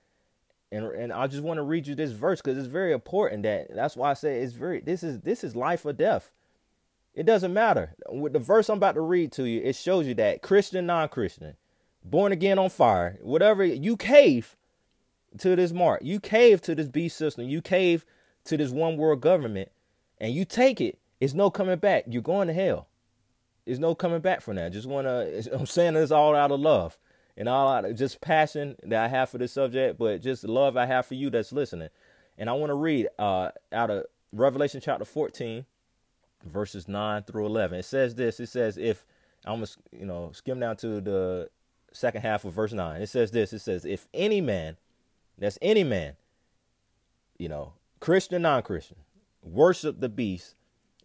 and 0.70 0.84
and 0.86 1.12
I 1.12 1.26
just 1.26 1.42
want 1.42 1.58
to 1.58 1.62
read 1.62 1.86
you 1.86 1.94
this 1.94 2.12
verse 2.12 2.40
because 2.40 2.58
it's 2.58 2.66
very 2.66 2.92
important 2.92 3.44
that 3.44 3.74
that's 3.74 3.96
why 3.96 4.10
I 4.10 4.14
say 4.14 4.40
it's 4.40 4.52
very 4.52 4.80
this 4.80 5.02
is 5.02 5.20
this 5.20 5.42
is 5.42 5.56
life 5.56 5.84
or 5.84 5.92
death 5.92 6.30
it 7.14 7.24
doesn't 7.24 7.54
matter 7.54 7.94
with 8.10 8.32
the 8.32 8.38
verse 8.38 8.68
I'm 8.68 8.76
about 8.76 8.96
to 8.96 9.00
read 9.00 9.32
to 9.32 9.44
you 9.44 9.60
it 9.62 9.76
shows 9.76 10.06
you 10.06 10.14
that 10.14 10.42
Christian 10.42 10.86
non-Christian 10.86 11.56
born 12.04 12.32
again 12.32 12.58
on 12.58 12.70
fire 12.70 13.18
whatever 13.22 13.64
you 13.64 13.96
cave 13.96 14.56
to 15.38 15.56
this 15.56 15.72
mark. 15.72 16.00
You 16.02 16.20
cave 16.20 16.60
to 16.62 16.74
this 16.74 16.88
beast 16.88 17.16
system. 17.16 17.48
You 17.48 17.60
cave 17.60 18.04
to 18.44 18.56
this 18.56 18.70
one 18.70 18.96
world 18.96 19.20
government, 19.20 19.70
and 20.18 20.34
you 20.34 20.44
take 20.44 20.80
it. 20.80 20.98
It's 21.20 21.34
no 21.34 21.50
coming 21.50 21.78
back. 21.78 22.04
You're 22.08 22.22
going 22.22 22.48
to 22.48 22.54
hell. 22.54 22.88
There's 23.64 23.78
no 23.78 23.94
coming 23.94 24.20
back 24.20 24.40
from 24.40 24.56
that. 24.56 24.72
Just 24.72 24.86
wanna. 24.86 25.26
I'm 25.52 25.66
saying 25.66 25.94
this 25.94 26.12
all 26.12 26.34
out 26.34 26.52
of 26.52 26.60
love 26.60 26.96
and 27.36 27.48
all 27.48 27.68
out 27.68 27.84
of 27.84 27.96
just 27.96 28.20
passion 28.20 28.76
that 28.84 29.04
I 29.04 29.08
have 29.08 29.28
for 29.28 29.38
this 29.38 29.52
subject, 29.52 29.98
but 29.98 30.22
just 30.22 30.44
love 30.44 30.76
I 30.76 30.86
have 30.86 31.06
for 31.06 31.14
you 31.14 31.30
that's 31.30 31.52
listening. 31.52 31.88
And 32.38 32.48
I 32.48 32.52
want 32.52 32.70
to 32.70 32.74
read 32.74 33.08
uh, 33.18 33.50
out 33.72 33.90
of 33.90 34.04
Revelation 34.32 34.80
chapter 34.80 35.04
14, 35.04 35.64
verses 36.44 36.86
9 36.86 37.24
through 37.24 37.46
11. 37.46 37.80
It 37.80 37.84
says 37.84 38.14
this. 38.14 38.38
It 38.38 38.48
says 38.48 38.78
if 38.78 39.04
I'm 39.44 39.56
gonna 39.56 39.66
you 39.90 40.06
know 40.06 40.30
skim 40.32 40.60
down 40.60 40.76
to 40.76 41.00
the 41.00 41.50
second 41.92 42.22
half 42.22 42.44
of 42.44 42.52
verse 42.52 42.72
9. 42.72 43.00
It 43.00 43.08
says 43.08 43.32
this. 43.32 43.52
It 43.52 43.60
says 43.60 43.84
if 43.84 44.08
any 44.14 44.40
man 44.40 44.76
that's 45.38 45.58
any 45.60 45.84
man, 45.84 46.16
you 47.38 47.48
know, 47.48 47.74
Christian, 48.00 48.42
non 48.42 48.62
Christian, 48.62 48.96
worship 49.42 50.00
the 50.00 50.08
beast 50.08 50.54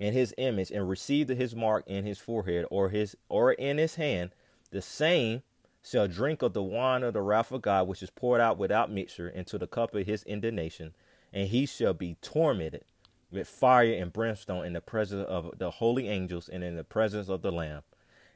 in 0.02 0.14
his 0.14 0.34
image 0.40 0.72
and 0.72 0.90
receive 0.90 1.28
his 1.28 1.56
mark 1.56 1.84
in 1.86 2.04
his 2.04 2.18
forehead 2.18 2.66
or 2.72 2.90
his 2.90 3.16
or 3.30 3.54
in 3.54 3.78
his 3.78 3.96
hand, 3.96 4.32
the 4.72 4.82
same 4.82 5.44
shall 5.84 6.08
drink 6.08 6.42
of 6.42 6.54
the 6.54 6.64
wine 6.64 7.04
of 7.04 7.14
the 7.14 7.22
wrath 7.22 7.52
of 7.52 7.62
God, 7.62 7.88
which 7.88 8.02
is 8.02 8.10
poured 8.10 8.42
out 8.42 8.58
without 8.58 8.92
mixture 8.92 9.30
into 9.30 9.60
the 9.60 9.68
cup 9.68 9.94
of 9.94 10.08
his 10.08 10.24
indignation, 10.24 10.96
and 11.32 11.50
he 11.50 11.68
shall 11.68 11.94
be 11.94 12.18
tormented 12.20 12.84
with 13.30 13.48
fire 13.48 13.94
and 13.94 14.12
brimstone 14.12 14.66
in 14.66 14.74
the 14.74 14.82
presence 14.82 15.28
of 15.30 15.52
the 15.60 15.70
holy 15.70 16.10
angels 16.10 16.50
and 16.50 16.64
in 16.64 16.76
the 16.76 16.84
presence 16.84 17.30
of 17.30 17.44
the 17.44 17.52
Lamb. 17.52 17.84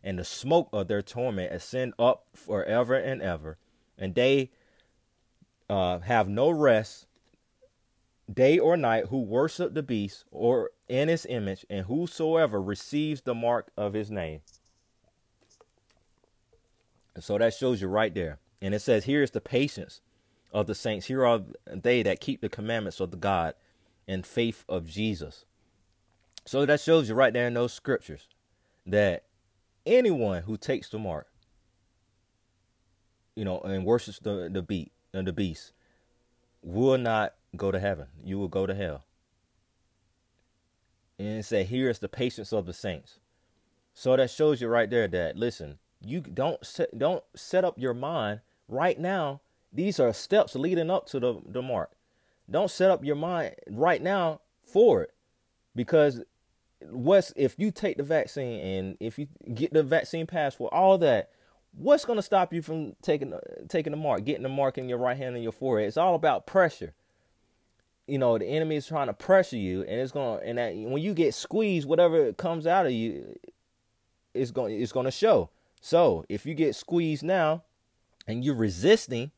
And 0.04 0.20
the 0.20 0.24
smoke 0.24 0.70
of 0.72 0.88
their 0.88 1.02
torment 1.02 1.52
ascend 1.52 1.96
up 1.98 2.28
forever 2.36 2.94
and 2.94 3.24
ever. 3.24 3.58
And 3.98 4.14
they 4.14 4.52
uh, 5.68 5.98
have 6.00 6.30
no 6.30 6.52
rest 6.52 7.08
day 8.32 8.58
or 8.58 8.76
night 8.76 9.06
who 9.10 9.22
worship 9.22 9.74
the 9.74 9.84
beast 9.84 10.26
or 10.32 10.72
in 10.88 11.08
his 11.08 11.26
image, 11.28 11.66
and 11.70 11.86
whosoever 11.86 12.62
receives 12.62 13.22
the 13.22 13.36
mark 13.36 13.72
of 13.78 13.94
his 13.94 14.12
name. 14.12 14.42
And 17.16 17.24
so 17.24 17.38
that 17.38 17.54
shows 17.54 17.82
you 17.82 17.88
right 17.88 18.14
there. 18.14 18.40
And 18.62 18.74
it 18.74 18.82
says, 18.82 19.06
Here 19.06 19.24
is 19.24 19.32
the 19.32 19.42
patience 19.42 20.02
of 20.52 20.68
the 20.68 20.76
saints. 20.76 21.08
Here 21.08 21.26
are 21.26 21.42
they 21.68 22.04
that 22.04 22.20
keep 22.20 22.42
the 22.42 22.50
commandments 22.50 23.00
of 23.00 23.12
the 23.12 23.18
God 23.18 23.56
and 24.08 24.26
faith 24.26 24.64
of 24.70 24.88
Jesus. 24.88 25.46
So 26.46 26.66
that 26.66 26.82
shows 26.82 27.10
you 27.10 27.16
right 27.16 27.34
there 27.34 27.48
in 27.48 27.56
those 27.56 27.74
scriptures 27.74 28.28
that 28.86 29.24
anyone 29.86 30.44
who 30.44 30.58
takes 30.58 30.90
the 30.90 31.00
mark, 31.00 31.28
you 33.36 33.44
know, 33.44 33.60
and 33.62 33.86
worships 33.86 34.20
the, 34.20 34.50
the 34.52 34.62
beat, 34.62 34.92
the 35.12 35.34
beast 35.34 35.74
will 36.62 36.98
not 36.98 37.34
go 37.58 37.72
to 37.72 37.80
heaven. 37.80 38.08
You 38.24 38.40
will 38.40 38.48
go 38.48 38.66
to 38.66 38.76
hell. 38.76 39.06
And 41.18 41.46
say, 41.46 41.64
here 41.64 41.90
is 41.90 42.00
the 42.00 42.10
patience 42.10 42.52
of 42.52 42.66
the 42.66 42.74
saints. 42.74 43.20
So 43.94 44.16
that 44.18 44.30
shows 44.30 44.60
you 44.60 44.68
right 44.68 44.90
there 44.90 45.08
that 45.08 45.38
listen, 45.38 45.80
you 46.02 46.20
don't 46.20 46.64
set, 46.66 46.98
don't 46.98 47.24
set 47.36 47.64
up 47.64 47.80
your 47.80 47.94
mind 47.94 48.42
right 48.68 49.00
now. 49.00 49.42
These 49.72 50.00
are 50.00 50.14
steps 50.14 50.56
leading 50.56 50.90
up 50.90 51.08
to 51.08 51.20
the, 51.20 51.42
the 51.46 51.62
mark. 51.62 51.92
Don't 52.50 52.70
set 52.70 52.92
up 52.92 53.04
your 53.04 53.16
mind 53.16 53.56
right 53.70 54.02
now 54.02 54.42
for 54.62 55.04
it. 55.04 55.14
Because 55.76 56.22
what's 56.82 57.34
if 57.36 57.56
you 57.58 57.72
take 57.72 57.98
the 57.98 58.04
vaccine 58.04 58.60
and 58.60 58.98
if 59.00 59.18
you 59.18 59.28
get 59.54 59.74
the 59.74 59.84
vaccine 59.84 60.28
passport, 60.28 60.74
all 60.74 60.98
that, 61.00 61.32
what's 61.74 62.06
going 62.06 62.18
to 62.18 62.24
stop 62.24 62.54
you 62.54 62.62
from 62.62 62.96
taking 63.02 63.34
taking 63.68 63.92
the 63.92 63.98
mark, 63.98 64.24
getting 64.24 64.44
the 64.44 64.50
mark 64.50 64.78
in 64.78 64.90
your 64.90 64.98
right 64.98 65.18
hand 65.18 65.36
and 65.36 65.44
your 65.44 65.52
forehead? 65.52 65.88
It's 65.88 65.98
all 65.98 66.16
about 66.16 66.46
pressure. 66.46 66.94
You 68.08 68.20
know, 68.20 68.38
the 68.38 68.46
enemy 68.46 68.76
is 68.76 68.88
trying 68.88 69.08
to 69.08 69.14
pressure 69.14 69.58
you, 69.58 69.82
and 69.82 70.00
it's 70.00 70.12
going 70.12 70.40
to, 70.40 70.46
and 70.46 70.58
that, 70.58 70.76
when 70.76 71.02
you 71.02 71.14
get 71.14 71.34
squeezed, 71.34 71.88
whatever 71.88 72.34
comes 72.34 72.68
out 72.68 72.86
of 72.86 72.92
you, 72.92 73.38
it's 74.34 74.52
going 74.52 74.80
it's 74.80 74.92
going 74.92 75.06
to 75.06 75.12
show. 75.12 75.50
So 75.82 76.26
if 76.30 76.46
you 76.46 76.54
get 76.54 76.76
squeezed 76.76 77.24
now, 77.24 77.64
and 78.28 78.44
you're 78.44 78.56
resisting 78.56 79.32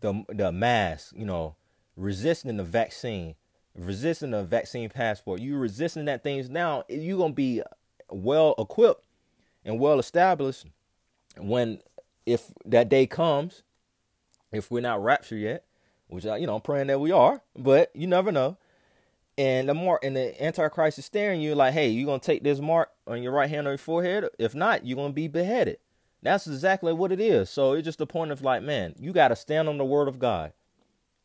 the 0.00 0.24
the 0.28 0.52
mask, 0.52 1.12
you 1.16 1.24
know, 1.24 1.56
resisting 1.96 2.56
the 2.56 2.64
vaccine, 2.64 3.34
resisting 3.76 4.30
the 4.30 4.44
vaccine 4.44 4.88
passport, 4.88 5.40
you 5.40 5.56
resisting 5.56 6.04
that 6.06 6.22
things 6.22 6.48
now, 6.48 6.84
you're 6.88 7.18
gonna 7.18 7.32
be 7.32 7.62
well 8.10 8.54
equipped 8.58 9.04
and 9.64 9.78
well 9.80 9.98
established 9.98 10.66
when 11.38 11.80
if 12.26 12.52
that 12.64 12.88
day 12.88 13.06
comes, 13.06 13.62
if 14.52 14.70
we're 14.70 14.80
not 14.80 15.02
raptured 15.02 15.40
yet, 15.40 15.64
which 16.14 16.26
I, 16.26 16.36
you 16.36 16.46
know, 16.46 16.54
I'm 16.54 16.60
praying 16.60 16.86
that 16.86 17.00
we 17.00 17.12
are, 17.12 17.42
but 17.56 17.90
you 17.94 18.06
never 18.06 18.30
know. 18.32 18.56
And 19.36 19.68
the 19.68 19.74
mark 19.74 20.04
and 20.04 20.14
the 20.14 20.42
Antichrist 20.42 20.98
is 20.98 21.04
staring 21.04 21.40
you 21.40 21.54
like, 21.56 21.74
hey, 21.74 21.88
you're 21.88 22.06
gonna 22.06 22.20
take 22.20 22.44
this 22.44 22.60
mark 22.60 22.90
on 23.06 23.22
your 23.22 23.32
right 23.32 23.50
hand 23.50 23.66
or 23.66 23.70
your 23.70 23.78
forehead. 23.78 24.28
If 24.38 24.54
not, 24.54 24.86
you're 24.86 24.96
gonna 24.96 25.12
be 25.12 25.26
beheaded. 25.26 25.78
That's 26.22 26.46
exactly 26.46 26.92
what 26.92 27.12
it 27.12 27.20
is. 27.20 27.50
So 27.50 27.72
it's 27.72 27.84
just 27.84 27.98
the 27.98 28.06
point 28.06 28.30
of 28.30 28.42
like, 28.42 28.62
man, 28.62 28.94
you 28.98 29.12
gotta 29.12 29.36
stand 29.36 29.68
on 29.68 29.76
the 29.76 29.84
word 29.84 30.06
of 30.06 30.18
God. 30.18 30.52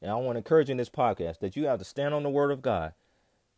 And 0.01 0.09
I 0.09 0.15
want 0.15 0.33
to 0.35 0.37
encourage 0.37 0.69
in 0.69 0.77
this 0.77 0.89
podcast 0.89 1.39
that 1.39 1.55
you 1.55 1.65
have 1.65 1.79
to 1.79 1.85
stand 1.85 2.13
on 2.13 2.23
the 2.23 2.29
word 2.29 2.51
of 2.51 2.61
God, 2.61 2.93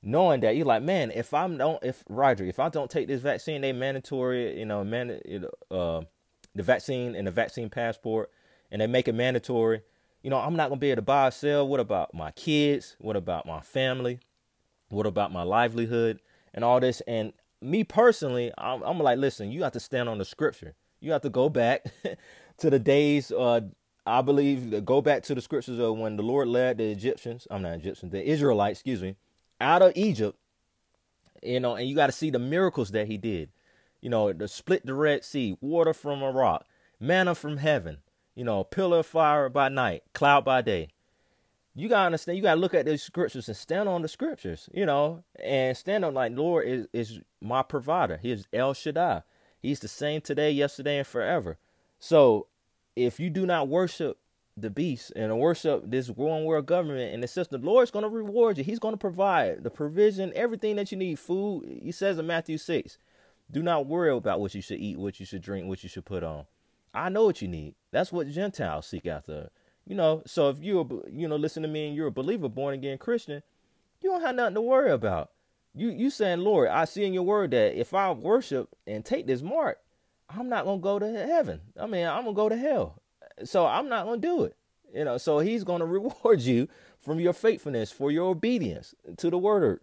knowing 0.01 0.41
that 0.41 0.55
you're 0.55 0.65
like, 0.65 0.83
man, 0.83 1.11
if 1.11 1.33
I'm 1.33 1.57
don't 1.57 1.81
if 1.81 2.03
Roger, 2.09 2.43
if 2.43 2.59
I 2.59 2.67
don't 2.67 2.91
take 2.91 3.07
this 3.07 3.21
vaccine, 3.21 3.61
they 3.61 3.71
mandatory, 3.71 4.59
you 4.59 4.65
know, 4.65 4.83
man, 4.83 5.21
uh, 5.69 6.01
the 6.53 6.63
vaccine 6.63 7.15
and 7.15 7.25
the 7.25 7.31
vaccine 7.31 7.69
passport 7.69 8.29
and 8.71 8.81
they 8.81 8.87
make 8.87 9.07
it 9.07 9.13
mandatory, 9.13 9.81
you 10.23 10.29
know, 10.29 10.37
I'm 10.37 10.55
not 10.55 10.69
going 10.69 10.79
to 10.79 10.81
be 10.81 10.91
able 10.91 10.97
to 10.97 11.03
buy 11.03 11.27
or 11.27 11.31
sell. 11.31 11.67
What 11.67 11.79
about 11.79 12.13
my 12.13 12.31
kids? 12.31 12.95
What 12.99 13.15
about 13.15 13.45
my 13.45 13.61
family? 13.61 14.19
What 14.89 15.05
about 15.05 15.31
my 15.31 15.43
livelihood 15.43 16.19
and 16.53 16.63
all 16.63 16.79
this? 16.79 17.01
And 17.07 17.33
me 17.61 17.83
personally, 17.83 18.51
I'm, 18.57 18.81
I'm 18.83 18.99
like, 18.99 19.17
listen, 19.17 19.51
you 19.51 19.63
have 19.63 19.71
to 19.73 19.79
stand 19.79 20.09
on 20.09 20.17
the 20.17 20.25
scripture. 20.25 20.75
You 20.99 21.11
have 21.13 21.21
to 21.21 21.29
go 21.29 21.49
back 21.49 21.85
to 22.57 22.69
the 22.69 22.79
days, 22.79 23.31
uh, 23.31 23.61
I 24.05 24.21
believe, 24.21 24.85
go 24.85 25.01
back 25.01 25.23
to 25.23 25.35
the 25.35 25.41
scriptures 25.41 25.79
of 25.79 25.97
when 25.97 26.17
the 26.17 26.23
Lord 26.23 26.47
led 26.47 26.77
the 26.77 26.91
Egyptians, 26.91 27.47
I'm 27.49 27.61
not 27.61 27.73
Egyptians, 27.73 28.11
the 28.11 28.23
Israelites, 28.23 28.79
excuse 28.79 29.01
me, 29.01 29.15
out 29.59 29.81
of 29.81 29.93
Egypt. 29.95 30.37
You 31.43 31.59
know, 31.59 31.75
and 31.75 31.87
you 31.87 31.95
got 31.95 32.05
to 32.07 32.11
see 32.11 32.29
the 32.29 32.37
miracles 32.37 32.91
that 32.91 33.07
he 33.07 33.17
did. 33.17 33.49
You 33.99 34.09
know, 34.09 34.31
the 34.31 34.47
split 34.47 34.85
the 34.85 34.93
Red 34.93 35.23
Sea, 35.23 35.57
water 35.59 35.93
from 35.93 36.21
a 36.21 36.31
rock, 36.31 36.65
manna 36.99 37.33
from 37.33 37.57
heaven. 37.57 37.97
You 38.35 38.43
know, 38.43 38.63
pillar 38.63 38.99
of 38.99 39.05
fire 39.05 39.49
by 39.49 39.69
night, 39.69 40.03
cloud 40.13 40.45
by 40.45 40.61
day. 40.61 40.89
You 41.73 41.89
gotta 41.89 42.07
understand. 42.07 42.37
You 42.37 42.43
gotta 42.43 42.59
look 42.59 42.73
at 42.73 42.85
these 42.85 43.03
scriptures 43.03 43.47
and 43.47 43.57
stand 43.57 43.87
on 43.87 44.01
the 44.01 44.07
scriptures. 44.07 44.69
You 44.73 44.85
know, 44.85 45.23
and 45.43 45.75
stand 45.75 46.05
on 46.05 46.13
like 46.13 46.33
Lord 46.35 46.67
is 46.67 46.87
is 46.93 47.19
my 47.41 47.61
provider. 47.61 48.17
He 48.17 48.31
is 48.31 48.47
El 48.53 48.73
Shaddai. 48.73 49.23
He's 49.61 49.79
the 49.79 49.87
same 49.87 50.21
today, 50.21 50.51
yesterday, 50.51 50.97
and 50.97 51.07
forever. 51.07 51.57
So, 51.99 52.47
if 52.95 53.19
you 53.19 53.29
do 53.29 53.45
not 53.45 53.67
worship 53.67 54.17
the 54.57 54.69
beast 54.69 55.11
and 55.15 55.39
worship 55.39 55.83
this 55.85 56.09
growing 56.09 56.45
world 56.45 56.65
government 56.65 57.13
and 57.13 57.21
the 57.21 57.27
system, 57.27 57.61
the 57.61 57.67
Lord's 57.67 57.91
going 57.91 58.03
to 58.03 58.09
reward 58.09 58.57
you. 58.57 58.63
He's 58.63 58.79
going 58.79 58.93
to 58.93 58.97
provide 58.97 59.63
the 59.63 59.69
provision, 59.69 60.31
everything 60.35 60.75
that 60.77 60.91
you 60.91 60.97
need. 60.97 61.19
Food, 61.19 61.79
he 61.83 61.91
says 61.91 62.17
in 62.17 62.27
Matthew 62.27 62.57
6, 62.57 62.97
do 63.51 63.61
not 63.61 63.85
worry 63.85 64.11
about 64.11 64.39
what 64.39 64.55
you 64.55 64.61
should 64.61 64.79
eat, 64.79 64.97
what 64.97 65.19
you 65.19 65.25
should 65.25 65.41
drink, 65.41 65.67
what 65.67 65.83
you 65.83 65.89
should 65.89 66.05
put 66.05 66.23
on. 66.23 66.45
I 66.93 67.09
know 67.09 67.25
what 67.25 67.41
you 67.41 67.47
need. 67.47 67.75
That's 67.91 68.11
what 68.11 68.29
Gentiles 68.29 68.87
seek 68.87 69.05
after. 69.05 69.49
You 69.85 69.95
know, 69.95 70.23
so 70.25 70.49
if 70.49 70.59
you're, 70.61 70.87
you 71.11 71.27
know, 71.27 71.35
listen 71.35 71.63
to 71.63 71.69
me 71.69 71.87
and 71.87 71.95
you're 71.95 72.07
a 72.07 72.11
believer, 72.11 72.47
born 72.47 72.73
again 72.73 72.97
Christian, 72.97 73.43
you 74.01 74.09
don't 74.09 74.21
have 74.21 74.35
nothing 74.35 74.55
to 74.55 74.61
worry 74.61 74.91
about. 74.91 75.31
You 75.73 75.89
you 75.89 76.09
saying, 76.09 76.39
Lord, 76.39 76.69
I 76.69 76.85
see 76.85 77.05
in 77.05 77.13
your 77.13 77.23
word 77.23 77.51
that 77.51 77.79
if 77.79 77.93
I 77.93 78.11
worship 78.11 78.69
and 78.85 79.05
take 79.05 79.25
this 79.25 79.41
mark, 79.41 79.79
I'm 80.29 80.49
not 80.49 80.65
gonna 80.65 80.81
go 80.81 80.99
to 80.99 81.11
heaven. 81.11 81.61
I 81.79 81.85
mean, 81.87 82.05
I'm 82.05 82.23
gonna 82.23 82.33
go 82.33 82.49
to 82.49 82.57
hell. 82.57 83.01
So 83.43 83.65
I'm 83.65 83.87
not 83.87 84.05
to 84.21 84.27
do 84.27 84.43
it. 84.43 84.55
You 84.93 85.05
know, 85.05 85.17
so 85.17 85.39
he's 85.39 85.63
to 85.63 85.85
reward 85.85 86.41
you 86.41 86.67
from 86.99 87.19
your 87.19 87.33
faithfulness 87.33 87.91
for 87.91 88.11
your 88.11 88.29
obedience 88.29 88.93
to 89.17 89.29
the 89.29 89.37
word. 89.37 89.79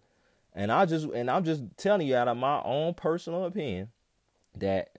And 0.53 0.71
I 0.71 0.85
just 0.85 1.07
and 1.07 1.29
I'm 1.29 1.43
just 1.43 1.63
telling 1.77 2.07
you 2.07 2.15
out 2.15 2.27
of 2.27 2.37
my 2.37 2.61
own 2.63 2.93
personal 2.93 3.45
opinion 3.45 3.89
that 4.55 4.91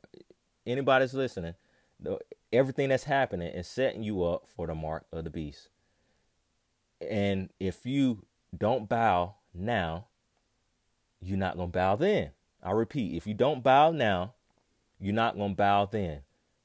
anybody's 0.66 1.14
listening, 1.14 1.54
everything 2.52 2.88
that's 2.88 3.04
happening 3.04 3.48
is 3.48 3.66
setting 3.66 4.02
you 4.02 4.24
up 4.24 4.46
for 4.46 4.66
the 4.66 4.74
mark 4.74 5.06
of 5.12 5.24
the 5.24 5.30
beast. 5.30 5.68
And 7.00 7.50
if 7.58 7.86
you 7.86 8.24
don't 8.56 8.88
bow 8.88 9.36
now, 9.54 10.06
you're 11.20 11.38
not 11.38 11.56
going 11.56 11.70
to 11.70 11.78
bow 11.78 11.96
then. 11.96 12.30
I 12.62 12.72
repeat, 12.72 13.16
if 13.16 13.26
you 13.26 13.34
don't 13.34 13.62
bow 13.62 13.90
now, 13.90 14.34
you're 14.98 15.14
not 15.14 15.36
going 15.36 15.52
to 15.52 15.56
bow 15.56 15.86
then. 15.86 16.20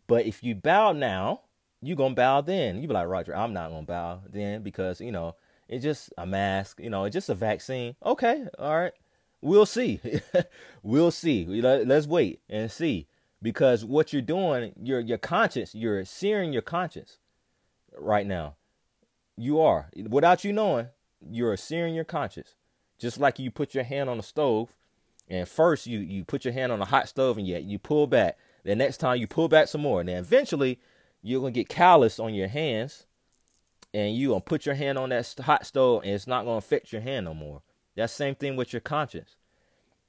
But 0.07 0.25
if 0.25 0.43
you 0.43 0.55
bow 0.55 0.91
now, 0.91 1.41
you're 1.81 1.97
gonna 1.97 2.15
bow 2.15 2.41
then. 2.41 2.81
You 2.81 2.87
be 2.87 2.93
like, 2.93 3.07
Roger, 3.07 3.35
I'm 3.35 3.53
not 3.53 3.69
gonna 3.69 3.85
bow 3.85 4.21
then 4.29 4.63
because, 4.63 4.99
you 5.01 5.11
know, 5.11 5.35
it's 5.67 5.83
just 5.83 6.13
a 6.17 6.25
mask, 6.25 6.79
you 6.79 6.89
know, 6.89 7.05
it's 7.05 7.13
just 7.13 7.29
a 7.29 7.35
vaccine. 7.35 7.95
Okay, 8.03 8.45
all 8.59 8.75
right. 8.75 8.93
We'll 9.41 9.65
see. 9.65 9.99
we'll 10.83 11.11
see. 11.11 11.45
Let's 11.45 12.07
wait 12.07 12.41
and 12.49 12.71
see. 12.71 13.07
Because 13.45 13.85
what 13.85 14.11
you're 14.11 14.23
doing, 14.23 14.73
your 14.81 14.99
your 14.99 15.19
conscience, 15.19 15.75
you're 15.75 16.03
searing 16.03 16.51
your 16.51 16.63
conscience 16.63 17.19
right 17.95 18.25
now. 18.25 18.55
You 19.37 19.61
are. 19.61 19.91
Without 19.95 20.43
you 20.43 20.51
knowing, 20.51 20.87
you're 21.21 21.55
searing 21.55 21.93
your 21.93 22.05
conscience. 22.05 22.55
Just 22.97 23.19
like 23.19 23.37
you 23.37 23.51
put 23.51 23.75
your 23.75 23.83
hand 23.83 24.09
on 24.09 24.17
the 24.17 24.23
stove, 24.23 24.73
and 25.29 25.47
first 25.47 25.85
you 25.85 25.99
you 25.99 26.23
put 26.23 26.43
your 26.43 26.55
hand 26.55 26.71
on 26.71 26.81
a 26.81 26.85
hot 26.85 27.07
stove 27.07 27.37
and 27.37 27.45
yet 27.45 27.61
you 27.61 27.77
pull 27.77 28.07
back. 28.07 28.39
The 28.63 28.75
next 28.75 28.97
time 28.97 29.19
you 29.19 29.27
pull 29.27 29.47
back 29.47 29.67
some 29.67 29.81
more. 29.81 30.03
Then 30.03 30.17
eventually 30.17 30.79
you're 31.21 31.41
gonna 31.41 31.51
get 31.51 31.69
callus 31.69 32.19
on 32.19 32.33
your 32.33 32.47
hands, 32.47 33.05
and 33.93 34.15
you 34.15 34.29
gonna 34.29 34.41
put 34.41 34.65
your 34.65 34.73
hand 34.73 34.97
on 34.97 35.09
that 35.09 35.31
hot 35.41 35.67
stove, 35.67 36.01
and 36.01 36.13
it's 36.13 36.25
not 36.25 36.45
gonna 36.45 36.57
affect 36.57 36.91
your 36.91 37.03
hand 37.03 37.25
no 37.25 37.35
more. 37.35 37.61
That 37.95 38.09
same 38.09 38.33
thing 38.33 38.55
with 38.55 38.73
your 38.73 38.79
conscience. 38.79 39.35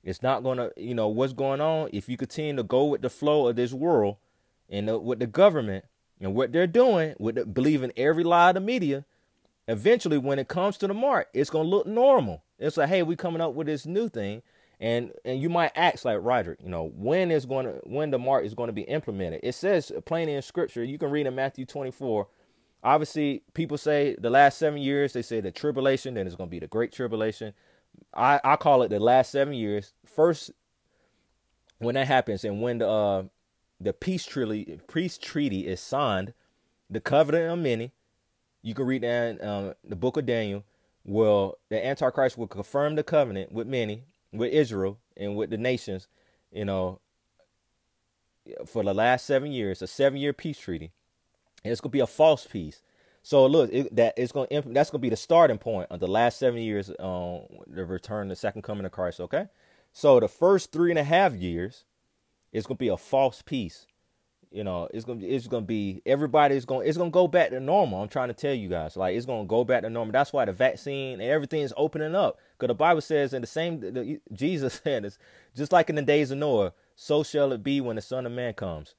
It's 0.07 0.23
not 0.23 0.45
gonna, 0.45 0.71
you 0.77 0.95
know, 0.95 1.09
what's 1.09 1.33
going 1.33 1.61
on 1.61 1.91
if 1.93 2.09
you 2.09 2.17
continue 2.17 2.55
to 2.57 2.63
go 2.63 2.85
with 2.85 3.03
the 3.03 3.11
flow 3.11 3.49
of 3.49 3.57
this 3.57 3.73
world, 3.73 4.17
and 4.71 4.89
the, 4.89 4.99
with 4.99 5.19
the 5.19 5.27
government 5.27 5.85
and 6.21 6.35
what 6.35 6.53
they're 6.53 6.67
doing, 6.69 7.15
with 7.19 7.35
the, 7.35 7.45
believing 7.45 7.93
every 7.97 8.25
lie 8.25 8.51
of 8.51 8.55
the 8.55 8.61
media. 8.61 9.05
Eventually, 9.69 10.17
when 10.17 10.39
it 10.39 10.47
comes 10.47 10.79
to 10.79 10.87
the 10.87 10.95
mark, 10.95 11.29
it's 11.35 11.51
gonna 11.51 11.69
look 11.69 11.89
normal. 11.89 12.45
It's 12.59 12.77
like, 12.77 12.89
hey, 12.89 13.03
we 13.03 13.17
coming 13.17 13.41
up 13.41 13.55
with 13.55 13.67
this 13.67 13.85
new 13.85 14.09
thing, 14.09 14.43
and 14.79 15.11
and 15.25 15.41
you 15.43 15.49
might 15.49 15.73
ask 15.75 16.05
like 16.05 16.19
Rodrick, 16.19 16.63
you 16.63 16.69
know, 16.69 16.93
when 16.95 17.33
is 17.33 17.45
going 17.45 17.67
to 17.67 17.81
when 17.85 18.13
the 18.13 18.19
mark 18.19 18.45
is 18.45 18.55
going 18.55 18.69
to 18.69 18.73
be 18.73 18.83
implemented? 18.83 19.41
It 19.43 19.57
says 19.57 19.91
plainly 20.05 20.35
in 20.35 20.43
Scripture. 20.43 20.85
You 20.85 20.99
can 20.99 21.11
read 21.11 21.27
in 21.27 21.35
Matthew 21.35 21.67
24. 21.67 22.29
Obviously, 22.85 23.43
people 23.55 23.77
say 23.77 24.15
the 24.21 24.31
last 24.31 24.59
seven 24.59 24.81
years. 24.81 25.15
They 25.15 25.23
say 25.23 25.41
the 25.41 25.51
tribulation, 25.51 26.15
then 26.15 26.29
it's 26.29 26.37
going 26.37 26.49
to 26.49 26.53
be 26.53 26.61
the 26.61 26.69
great 26.69 26.93
tribulation. 26.93 27.53
I 28.15 28.41
I 28.45 28.57
call 28.57 28.83
it 28.83 28.89
the 28.89 29.01
last 29.01 29.31
seven 29.31 29.55
years. 29.55 29.93
First, 30.05 30.51
when 31.79 31.95
that 31.95 32.07
happens, 32.07 32.45
and 32.45 32.63
when 32.63 32.79
the 32.79 32.89
uh, 32.89 33.25
the 33.81 33.93
peace 33.93 34.25
treaty 34.25 34.81
peace 34.89 35.19
treaty 35.19 35.67
is 35.67 35.81
signed, 35.81 36.33
the 36.91 37.01
covenant 37.01 37.53
of 37.53 37.59
many. 37.59 37.93
You 38.63 38.75
can 38.75 38.87
read 38.87 39.03
that 39.03 39.39
in 39.41 39.49
um, 39.49 39.75
the 39.85 39.95
book 39.95 40.17
of 40.17 40.27
Daniel. 40.27 40.65
Well, 41.05 41.59
the 41.69 41.85
Antichrist 41.85 42.37
will 42.37 42.49
confirm 42.49 42.97
the 42.97 43.05
covenant 43.05 43.53
with 43.53 43.69
many 43.69 44.03
with 44.33 44.53
Israel 44.53 44.99
and 45.17 45.37
with 45.37 45.51
the 45.51 45.57
nations, 45.57 46.09
you 46.51 46.65
know, 46.65 47.01
for 48.67 48.83
the 48.83 48.93
last 48.93 49.25
seven 49.25 49.53
years, 49.53 49.83
a 49.83 49.87
seven-year 49.87 50.33
peace 50.33 50.59
treaty, 50.59 50.91
and 51.63 51.71
it's 51.71 51.81
gonna 51.81 51.91
be 51.91 52.01
a 52.01 52.07
false 52.07 52.47
peace. 52.47 52.83
So 53.27 53.47
look, 53.47 53.73
it, 53.73 53.97
that 53.97 54.15
it's 54.17 54.31
gonna 54.31 54.47
that's 54.67 54.91
gonna 54.91 55.03
be 55.03 55.09
the 55.11 55.17
starting 55.17 55.59
point 55.59 55.89
of 55.91 55.99
the 55.99 56.07
last 56.07 56.39
seven 56.39 56.61
years, 56.61 56.91
um, 57.01 57.41
the 57.67 57.85
return, 57.85 58.29
the 58.29 58.37
second 58.37 58.63
coming 58.63 58.87
of 58.87 58.93
Christ. 58.93 59.19
Okay, 59.19 59.49
so 59.93 60.21
the 60.21 60.29
first 60.29 60.71
three 60.71 60.91
and 60.91 60.99
a 60.99 61.05
half 61.05 61.35
years, 61.35 61.85
it's 62.53 62.69
gonna 62.69 62.79
be 62.79 62.87
a 62.87 62.97
false 62.97 63.43
peace 63.43 63.87
you 64.57 64.65
know, 64.65 64.89
it's 64.95 65.05
gonna 65.05 65.25
it's 65.27 65.49
gonna 65.49 65.67
be 65.67 66.03
everybody's 66.07 66.65
going 66.65 66.89
it's 66.89 66.97
gonna 66.97 67.11
go 67.11 67.29
back 67.29 67.51
to 67.51 67.61
normal. 67.61 68.01
I'm 68.01 68.09
trying 68.09 68.29
to 68.29 68.35
tell 68.35 68.55
you 68.55 68.69
guys, 68.69 68.97
like 68.97 69.17
it's 69.17 69.27
gonna 69.27 69.45
go 69.45 69.65
back 69.65 69.83
to 69.83 69.91
normal. 69.91 70.13
That's 70.13 70.33
why 70.33 70.45
the 70.45 70.53
vaccine 70.53 71.21
and 71.21 71.31
everything 71.31 71.63
is 71.63 71.75
opening 71.77 72.15
up. 72.15 72.39
Because 72.57 72.69
the 72.69 72.75
Bible 72.75 73.01
says, 73.01 73.35
in 73.35 73.41
the 73.43 73.47
same 73.47 73.81
the, 73.81 74.21
Jesus 74.33 74.81
said, 74.85 75.05
it's 75.05 75.19
just 75.55 75.73
like 75.73 75.91
in 75.91 75.97
the 75.97 76.03
days 76.03 76.31
of 76.31 76.39
Noah, 76.39 76.73
so 76.95 77.23
shall 77.23 77.53
it 77.53 77.63
be 77.63 77.81
when 77.81 77.97
the 77.97 78.03
Son 78.03 78.25
of 78.25 78.33
Man 78.33 78.55
comes. 78.55 78.95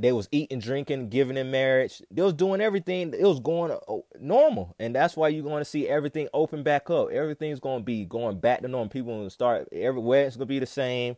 They 0.00 0.12
was 0.12 0.28
eating, 0.32 0.58
drinking, 0.58 1.10
giving 1.10 1.36
in 1.36 1.50
marriage. 1.50 2.02
They 2.10 2.22
was 2.22 2.32
doing 2.32 2.60
everything. 2.62 3.12
It 3.12 3.26
was 3.26 3.40
going 3.40 3.72
uh, 3.72 3.96
normal, 4.18 4.74
and 4.78 4.94
that's 4.94 5.16
why 5.16 5.28
you're 5.28 5.44
going 5.44 5.60
to 5.60 5.66
see 5.68 5.86
everything 5.86 6.28
open 6.32 6.62
back 6.62 6.88
up. 6.88 7.10
Everything's 7.10 7.60
going 7.60 7.80
to 7.80 7.84
be 7.84 8.06
going 8.06 8.40
back 8.40 8.62
to 8.62 8.68
normal. 8.68 8.88
People 8.88 9.14
going 9.14 9.26
to 9.26 9.30
start 9.30 9.68
everywhere. 9.70 10.26
It's 10.26 10.36
going 10.36 10.48
to 10.48 10.54
be 10.54 10.58
the 10.58 10.66
same 10.66 11.16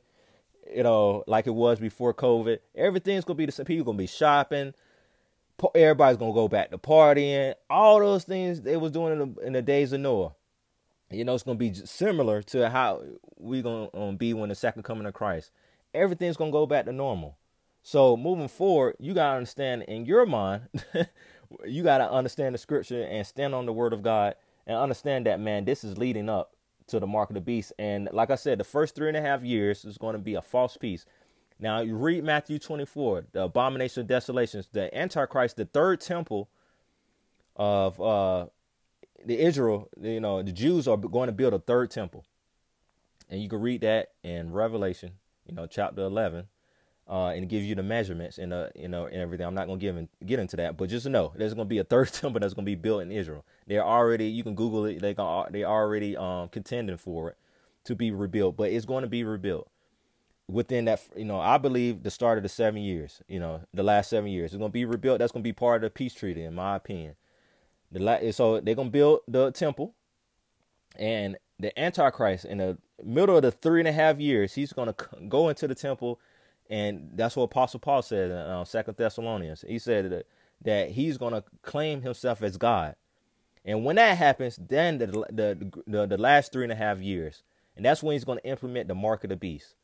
you 0.73 0.83
know, 0.83 1.25
like 1.27 1.47
it 1.47 1.55
was 1.55 1.79
before 1.79 2.15
COVID. 2.15 2.59
Everything's 2.75 3.25
gonna 3.25 3.37
be 3.37 3.47
the 3.47 3.53
same. 3.53 3.67
People 3.67 3.85
gonna 3.85 3.99
be 3.99 4.07
shopping. 4.07 4.75
Everybody's 5.75 6.17
gonna 6.17 6.33
go 6.33 6.49
back 6.49 6.71
to 6.71 6.79
partying. 6.79 7.55
All 7.71 8.01
those 8.01 8.25
things 8.25 8.63
they 8.63 8.77
was 8.77 8.93
doing 8.93 9.13
in 9.13 9.35
the, 9.35 9.47
in 9.47 9.53
the 9.53 9.63
days 9.63 9.93
of 9.93 10.01
Noah. 10.01 10.33
You 11.11 11.25
know, 11.25 11.35
it's 11.35 11.45
gonna 11.45 11.59
be 11.59 11.73
similar 11.75 12.43
to 12.43 12.71
how 12.71 13.03
we 13.37 13.63
gonna 13.63 13.89
um, 13.95 14.17
be 14.17 14.35
when 14.35 14.49
the 14.49 14.55
second 14.55 14.83
coming 14.83 15.07
of 15.07 15.15
Christ. 15.15 15.51
Everything's 15.93 16.37
gonna 16.37 16.51
go 16.51 16.67
back 16.67 16.87
to 16.87 16.93
normal. 16.93 17.37
So 17.87 18.17
moving 18.17 18.49
forward, 18.49 18.97
you 18.99 19.13
gotta 19.13 19.37
understand 19.37 19.83
in 19.83 20.07
your 20.07 20.25
mind, 20.25 20.63
you 21.67 21.83
gotta 21.83 22.11
understand 22.11 22.55
the 22.55 22.59
scripture 22.59 23.03
and 23.03 23.27
stand 23.27 23.55
on 23.55 23.67
the 23.67 23.75
word 23.75 23.93
of 23.93 24.03
God 24.03 24.37
and 24.67 24.79
understand 24.79 25.27
that 25.27 25.39
man, 25.39 25.67
this 25.67 25.85
is 25.85 25.99
leading 25.99 26.31
up 26.31 26.55
to 26.87 26.99
the 26.99 27.07
mark 27.07 27.29
of 27.29 27.35
the 27.35 27.43
beast. 27.43 27.75
And 27.79 28.09
like 28.11 28.31
I 28.31 28.37
said, 28.37 28.59
the 28.59 28.65
first 28.65 28.95
three 28.95 29.09
and 29.09 29.19
a 29.19 29.21
half 29.21 29.43
years 29.43 29.85
is 29.85 29.99
going 29.99 30.15
to 30.15 30.19
be 30.19 30.35
a 30.35 30.41
false 30.41 30.79
peace. 30.79 31.05
Now 31.61 31.83
you 31.83 31.95
read 31.95 32.25
Matthew 32.25 32.59
24, 32.59 33.27
the 33.33 33.43
abomination 33.43 34.01
of 34.01 34.07
desolations, 34.07 34.67
the 34.73 34.93
Antichrist, 34.97 35.57
the 35.57 35.67
third 35.67 36.01
temple 36.01 36.49
of 37.55 38.01
uh, 38.01 38.47
the 39.27 39.39
Israel, 39.39 39.91
you 40.01 40.21
know, 40.21 40.43
the 40.43 40.53
Jews 40.53 40.89
are 40.89 40.97
going 40.97 41.27
to 41.27 41.35
build 41.35 41.53
a 41.53 41.59
third 41.59 41.91
temple. 41.91 42.25
And 43.29 43.43
you 43.43 43.51
can 43.51 43.61
read 43.61 43.83
that 43.83 44.13
in 44.23 44.55
Revelation, 44.55 45.13
you 45.47 45.55
know, 45.55 45.67
chapter 45.67 46.01
11 46.01 46.47
uh, 47.09 47.29
and 47.29 47.49
give 47.49 47.63
you 47.63 47.75
the 47.75 47.83
measurements 47.83 48.39
and 48.39 48.53
uh, 48.53 48.69
you 48.75 48.89
know 48.89 49.07
and 49.07 49.17
everything. 49.17 49.47
I'm 49.47 49.55
not 49.55 49.67
gonna 49.67 49.79
give 49.79 49.97
in, 49.97 50.09
get 50.25 50.39
into 50.39 50.57
that, 50.57 50.77
but 50.77 50.89
just 50.89 51.07
know 51.07 51.33
there's 51.37 51.55
gonna 51.55 51.67
be 51.67 51.79
a 51.79 51.85
third 51.85 52.13
temple 52.13 52.41
that's 52.41 52.55
gonna 52.55 52.65
be 52.65 52.75
built 52.75 53.03
in 53.03 53.13
Israel. 53.13 53.45
They're 53.67 53.85
already 53.85 54.27
you 54.27 54.43
can 54.43 54.55
Google 54.55 54.87
it. 54.87 55.01
They 55.01 55.15
got 55.15 55.53
they 55.53 55.65
already 55.65 56.17
um 56.17 56.49
contending 56.49 56.97
for 56.97 57.31
it 57.31 57.37
to 57.85 57.95
be 57.95 58.11
rebuilt, 58.11 58.57
but 58.57 58.71
it's 58.71 58.87
going 58.87 59.03
to 59.03 59.09
be 59.09 59.25
rebuilt 59.25 59.69
within 60.49 60.87
that. 60.87 61.03
You 61.15 61.27
know, 61.27 61.39
I 61.39 61.59
believe 61.59 62.03
the 62.03 62.11
start 62.11 62.39
of 62.39 62.43
the 62.43 62.49
seven 62.49 62.81
years. 62.81 63.21
You 63.29 63.41
know, 63.41 63.61
the 63.75 63.83
last 63.83 64.09
seven 64.09 64.31
years 64.31 64.53
it's 64.53 64.59
gonna 64.59 64.71
be 64.71 64.87
rebuilt. 64.87 65.19
That's 65.19 65.33
gonna 65.33 65.43
be 65.43 65.53
part 65.53 65.85
of 65.85 65.91
the 65.93 65.95
peace 65.95 66.15
treaty, 66.15 66.43
in 66.43 66.55
my 66.55 66.77
opinion. 66.77 67.17
The 67.93 68.01
la- 68.01 68.31
so 68.31 68.61
they're 68.61 68.75
gonna 68.75 68.91
build 68.91 69.21
the 69.29 69.53
temple, 69.53 69.95
and 70.99 71.37
the 71.59 71.79
Antichrist 71.79 72.47
in 72.47 72.59
the 72.59 72.79
middle 73.05 73.37
of 73.37 73.43
the 73.43 73.53
three 73.53 73.81
and 73.81 73.89
a 73.89 73.93
half 73.93 74.19
years, 74.19 74.55
he's 74.55 74.73
gonna 74.73 74.95
go 75.29 75.51
into 75.51 75.69
the 75.69 75.75
temple 75.75 76.19
and 76.71 77.11
that's 77.15 77.37
what 77.37 77.45
Apostle 77.45 77.81
Paul 77.81 78.03
said 78.03 78.31
in 78.31 78.37
uh, 78.37 78.65
Second 78.65 78.97
Thessalonians. 78.97 79.65
He 79.69 79.79
said 79.79 80.11
that, 80.11 80.27
that 80.63 80.91
he's 80.93 81.19
going 81.19 81.35
to 81.35 81.45
claim 81.63 82.03
himself 82.03 82.43
as 82.43 82.57
God. 82.59 82.97
And 83.65 83.85
when 83.85 83.97
that 83.97 84.19
happens, 84.19 84.59
then 84.61 84.99
the, 84.99 85.07
the, 85.09 85.73
the 85.87 86.07
the 86.07 86.19
last 86.19 86.53
three 86.53 86.65
and 86.65 86.73
a 86.73 86.77
half 86.77 87.01
years 87.01 87.43
And 87.77 87.85
that's 87.85 88.03
when 88.03 88.15
he's 88.15 88.25
going 88.25 88.39
to 88.41 88.47
implement 88.49 88.89
the 88.89 88.95
mark 88.97 89.25
of 89.25 89.31
the 89.31 89.37
beast. 89.37 89.77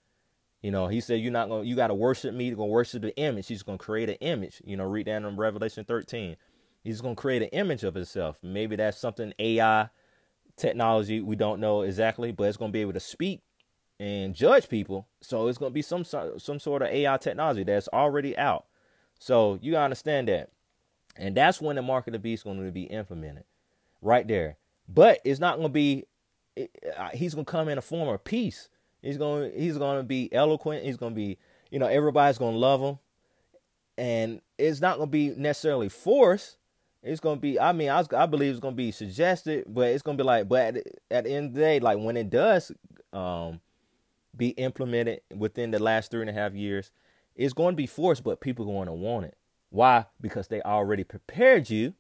You 0.63 0.71
know, 0.73 0.89
he 0.89 1.01
said 1.01 1.21
you're 1.21 1.33
not 1.33 1.49
going 1.49 1.65
to 1.65 1.69
you 1.69 1.77
got 1.77 1.89
to 1.89 1.95
worship 1.95 2.35
me, 2.35 2.47
you're 2.47 2.57
going 2.57 2.71
to 2.71 2.73
worship 2.75 3.03
the 3.03 3.17
image. 3.17 3.49
He's 3.49 3.63
going 3.65 3.79
to 3.79 3.85
create 3.85 4.11
an 4.11 4.17
image. 4.17 4.63
You 4.65 4.77
know, 4.77 4.85
read 4.85 5.07
that 5.07 5.23
in 5.23 5.37
Revelation 5.37 5.85
13. 5.85 6.37
He's 6.85 7.01
going 7.01 7.17
to 7.17 7.21
create 7.21 7.43
an 7.43 7.49
image 7.51 7.85
of 7.85 7.95
himself. 7.95 8.39
Maybe 8.43 8.77
that's 8.77 8.99
something 8.99 9.35
AI 9.39 9.91
technology 10.57 11.21
we 11.21 11.37
don't 11.37 11.61
know 11.61 11.83
exactly, 11.83 12.33
but 12.33 12.45
it's 12.45 12.59
going 12.59 12.71
to 12.71 12.75
be 12.75 12.83
able 12.83 12.95
to 12.95 13.01
speak 13.01 13.43
and 14.01 14.35
judge 14.35 14.69
people. 14.69 15.07
So 15.21 15.47
it's 15.47 15.59
going 15.59 15.71
to 15.71 15.75
be 15.75 15.83
some 15.83 16.05
some 16.05 16.59
sort 16.59 16.83
of 16.83 16.89
AI 16.89 17.17
technology 17.19 17.63
that's 17.63 17.87
already 17.89 18.37
out. 18.37 18.65
So 19.21 19.59
you 19.61 19.73
gotta 19.73 19.85
understand 19.85 20.29
that, 20.29 20.49
and 21.17 21.37
that's 21.37 21.61
when 21.61 21.77
the 21.77 21.83
mark 21.83 22.07
of 22.09 22.15
the 22.15 22.19
beast 22.19 22.41
is 22.41 22.45
going 22.45 22.65
to 22.65 22.73
be 22.73 22.85
implemented, 22.85 23.45
right 24.01 24.27
there. 24.27 24.57
But 24.89 25.21
it's 25.25 25.39
not 25.39 25.57
going 25.57 25.69
to 25.69 25.73
be. 25.73 26.07
Uh, 26.57 27.11
he's 27.13 27.35
going 27.35 27.45
to 27.45 27.51
come 27.51 27.69
in 27.69 27.79
a 27.79 27.83
form 27.83 28.09
of 28.09 28.25
peace. 28.25 28.71
He's 29.03 29.19
going. 29.19 29.53
He's 29.55 29.77
going 29.77 29.99
to 29.99 30.03
be 30.03 30.33
eloquent. 30.33 30.85
He's 30.85 30.97
going 30.97 31.13
to 31.13 31.17
be. 31.17 31.39
You 31.71 31.79
know, 31.79 31.87
everybody's 31.87 32.39
going 32.39 32.55
to 32.55 32.59
love 32.59 32.81
him, 32.81 32.99
and 33.99 34.41
it's 34.59 34.81
not 34.81 34.97
going 34.97 35.09
to 35.09 35.13
be 35.13 35.29
necessarily 35.37 35.91
force. 35.91 36.57
It's 37.03 37.21
to 37.21 37.37
be. 37.37 37.61
I 37.61 37.73
mean, 37.73 37.91
I, 37.91 38.05
I 38.17 38.27
believe 38.27 38.53
it's 38.53 38.61
to 38.61 38.71
be 38.73 38.91
suggested, 38.91 39.67
but 39.69 39.89
it's 39.89 40.03
to 40.03 40.15
be 40.15 40.23
like. 40.23 40.49
But 40.49 40.77
at, 40.77 40.87
at 41.11 41.25
the 41.25 41.33
end 41.33 41.49
of 41.49 41.55
the 41.55 41.61
day, 41.61 41.81
like 41.81 41.99
when 41.99 42.17
it 42.17 42.31
does, 42.31 42.73
um, 43.13 43.61
be 44.37 44.51
implemented 44.51 45.21
within 45.35 45.71
the 45.71 45.79
last 45.79 46.11
three 46.11 46.21
and 46.21 46.31
a 46.31 46.33
half 46.33 46.55
years, 46.55 46.91
it's 47.35 47.53
going 47.53 47.73
to 47.73 47.77
be 47.77 47.87
forced, 47.87 48.25
but 48.25 48.41
people 48.41 48.65
are 48.67 48.73
going 48.73 48.87
to 48.87 48.93
want 48.93 49.27
it. 49.27 49.37
Why? 49.71 50.07
Because 50.21 50.49
they 50.49 50.61
already 50.63 51.05
prepared 51.05 51.71
you 51.71 51.95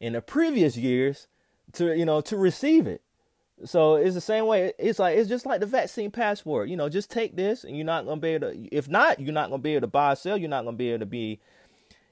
in 0.00 0.14
the 0.14 0.22
previous 0.22 0.76
years 0.76 1.28
to 1.74 1.96
you 1.96 2.04
know 2.04 2.20
to 2.22 2.36
receive 2.36 2.86
it. 2.86 3.02
So 3.64 3.96
it's 3.96 4.14
the 4.14 4.22
same 4.22 4.46
way. 4.46 4.72
It's 4.78 4.98
like 4.98 5.18
it's 5.18 5.28
just 5.28 5.44
like 5.44 5.60
the 5.60 5.66
vaccine 5.66 6.10
passport. 6.10 6.68
You 6.68 6.76
know, 6.76 6.88
just 6.88 7.10
take 7.10 7.36
this, 7.36 7.64
and 7.64 7.76
you're 7.76 7.84
not 7.84 8.06
gonna 8.06 8.20
be 8.20 8.30
able 8.30 8.52
to. 8.52 8.74
If 8.74 8.88
not, 8.88 9.20
you're 9.20 9.34
not 9.34 9.50
gonna 9.50 9.62
be 9.62 9.74
able 9.74 9.82
to 9.82 9.86
buy 9.86 10.14
sell. 10.14 10.36
You're 10.36 10.48
not 10.48 10.64
gonna 10.64 10.76
be 10.76 10.90
able 10.90 11.00
to 11.00 11.06
be 11.06 11.40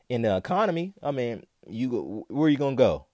in 0.09 0.22
the 0.22 0.37
economy. 0.37 0.92
I 1.02 1.11
mean, 1.11 1.44
you 1.66 2.26
where 2.28 2.50
you 2.50 2.59
gonna 2.59 2.76
go? 2.76 3.07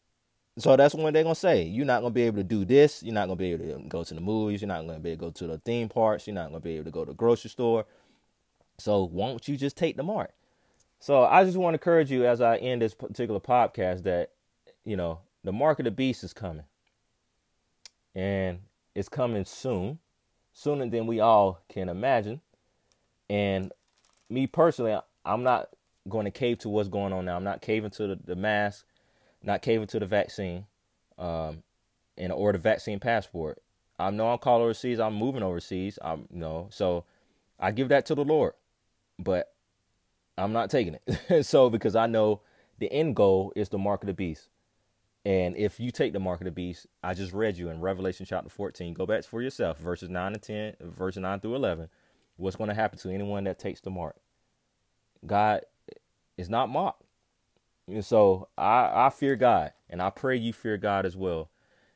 So 0.57 0.77
that's 0.77 0.95
when 0.95 1.13
they're 1.13 1.25
gonna 1.25 1.35
say 1.35 1.65
you're 1.65 1.87
not 1.87 2.01
gonna 2.01 2.15
be 2.15 2.23
able 2.23 2.39
to 2.39 2.45
do 2.45 2.65
this. 2.65 3.03
You're 3.03 3.15
not 3.15 3.27
gonna 3.27 3.37
be 3.37 3.53
able 3.53 3.65
to 3.67 3.89
go 3.89 4.05
to 4.05 4.15
the 4.15 4.21
movies. 4.21 4.63
You're 4.63 4.69
not 4.69 4.87
gonna 4.87 5.01
be 5.01 5.11
able 5.11 5.27
to 5.27 5.27
go 5.27 5.31
to 5.33 5.47
the 5.49 5.59
theme 5.59 5.89
parks. 5.89 6.27
You're 6.27 6.35
not 6.35 6.49
gonna 6.49 6.61
be 6.61 6.77
able 6.77 6.85
to 6.85 6.91
go 6.91 7.05
to 7.05 7.11
the 7.11 7.17
grocery 7.17 7.51
store. 7.51 7.87
So 8.79 9.05
won't 9.05 9.49
you 9.49 9.57
just 9.57 9.77
take 9.77 9.97
the 9.97 10.03
mark? 10.03 10.33
So 11.01 11.25
I 11.25 11.45
just 11.45 11.57
want 11.57 11.75
to 11.75 11.81
encourage 11.81 12.11
you 12.11 12.25
as 12.25 12.41
I 12.41 12.57
end 12.57 12.83
this 12.83 12.95
particular 12.95 13.41
podcast 13.41 14.05
that 14.05 14.31
you 14.85 14.97
know 14.97 15.21
the 15.43 15.53
mark 15.53 15.79
of 15.79 15.85
the 15.85 15.91
beast 15.91 16.25
is 16.25 16.33
coming, 16.33 16.65
and 18.15 18.61
it's 18.95 19.09
coming 19.09 19.45
soon, 19.45 19.99
sooner 20.53 20.89
than 20.89 21.07
we 21.07 21.21
all 21.21 21.61
can 21.69 21.89
imagine. 21.89 22.41
And 23.29 23.73
me 24.31 24.47
personally, 24.47 24.97
I'm 25.25 25.43
not 25.43 25.71
going 26.09 26.25
to 26.25 26.31
cave 26.31 26.59
to 26.59 26.69
what's 26.69 26.89
going 26.89 27.13
on 27.13 27.25
now. 27.25 27.37
I'm 27.37 27.45
not 27.45 27.61
caving 27.61 27.91
to 27.93 28.07
the, 28.07 28.19
the 28.25 28.37
mask 28.37 28.87
not 29.45 29.63
caving 29.63 29.87
to 29.89 29.99
the 29.99 30.07
vaccine, 30.07 30.67
um, 31.19 31.63
and 32.17 32.33
or 32.33 32.53
the 32.53 32.59
vaccine 32.59 33.01
passport. 33.01 33.63
I 33.99 34.11
know 34.11 34.29
I'm 34.29 34.39
calling 34.39 34.63
overseas. 34.63 34.99
I'm 34.99 35.15
moving 35.15 35.43
overseas. 35.43 35.99
I'm 36.03 36.27
you 36.33 36.41
know, 36.41 36.69
so 36.71 37.05
I 37.59 37.71
give 37.71 37.89
that 37.91 38.07
to 38.07 38.15
the 38.15 38.25
Lord, 38.25 38.55
but 39.19 39.53
I'm 40.37 40.53
not 40.53 40.71
taking 40.71 40.99
it. 41.07 41.45
so 41.47 41.71
because 41.71 41.95
I 41.95 42.07
know 42.07 42.41
the 42.79 42.93
end 42.93 43.17
goal 43.17 43.53
is 43.55 43.69
the 43.69 43.79
mark 43.79 44.03
of 44.03 44.09
the 44.09 44.15
beast. 44.15 44.49
And 45.27 45.57
if 45.57 45.81
you 45.81 45.91
take 45.91 46.13
the 46.13 46.21
mark 46.21 46.41
of 46.41 46.45
the 46.45 46.51
beast, 46.51 46.87
I 47.03 47.15
just 47.15 47.33
read 47.33 47.57
you 47.57 47.71
in 47.71 47.81
Revelation 47.81 48.27
chapter 48.29 48.51
14. 48.51 48.93
Go 48.93 49.07
back 49.07 49.25
for 49.25 49.41
yourself, 49.41 49.79
verses 49.79 50.11
9 50.11 50.35
and 50.35 50.43
10, 50.43 50.75
verses 50.81 51.23
9 51.23 51.41
through 51.41 51.55
11. 51.55 51.89
What's 52.37 52.57
going 52.57 52.69
to 52.69 52.75
happen 52.75 52.99
to 52.99 53.11
anyone 53.11 53.45
that 53.45 53.59
takes 53.59 53.81
the 53.81 53.91
mark? 53.91 54.17
God 55.25 55.63
is 56.37 56.51
not 56.51 56.69
mocked. 56.69 57.05
And 57.87 58.05
so 58.05 58.49
I, 58.57 59.07
I 59.07 59.11
fear 59.11 59.37
God, 59.37 59.73
and 59.91 60.01
I 60.01 60.11
pray 60.11 60.37
you 60.37 60.53
fear 60.53 60.77
God 60.77 61.05
as 61.05 61.17
well. 61.17 61.51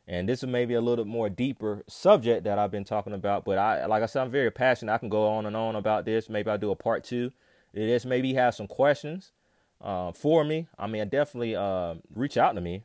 And 0.07 0.29
this 0.29 0.43
is 0.43 0.49
maybe 0.49 0.75
a 0.75 0.81
little 0.81 1.05
more 1.05 1.29
deeper 1.29 1.85
subject 1.87 2.45
that 2.45 2.59
I've 2.59 2.71
been 2.71 2.85
talking 2.85 3.13
about, 3.13 3.45
but 3.45 3.59
I, 3.59 3.85
like 3.87 4.03
I 4.03 4.07
said, 4.07 4.23
I'm 4.23 4.31
very 4.31 4.51
passionate. 4.51 4.93
I 4.93 4.99
can 4.99 5.11
go 5.11 5.29
on 5.29 5.45
and 5.45 5.55
on 5.55 5.77
about 5.77 6.07
this. 6.07 6.31
Maybe 6.31 6.51
I'll 6.51 6.57
do 6.57 6.71
a 6.71 6.77
part 6.77 7.05
two. 7.05 7.31
This 7.75 8.07
maybe 8.07 8.33
have 8.35 8.55
some 8.55 8.67
questions 8.67 9.33
uh, 9.83 10.13
for 10.13 10.45
me. 10.45 10.67
I 10.79 10.87
mean, 10.87 11.07
definitely 11.09 11.57
uh, 11.57 11.97
reach 12.15 12.39
out 12.39 12.55
to 12.55 12.61
me. 12.63 12.85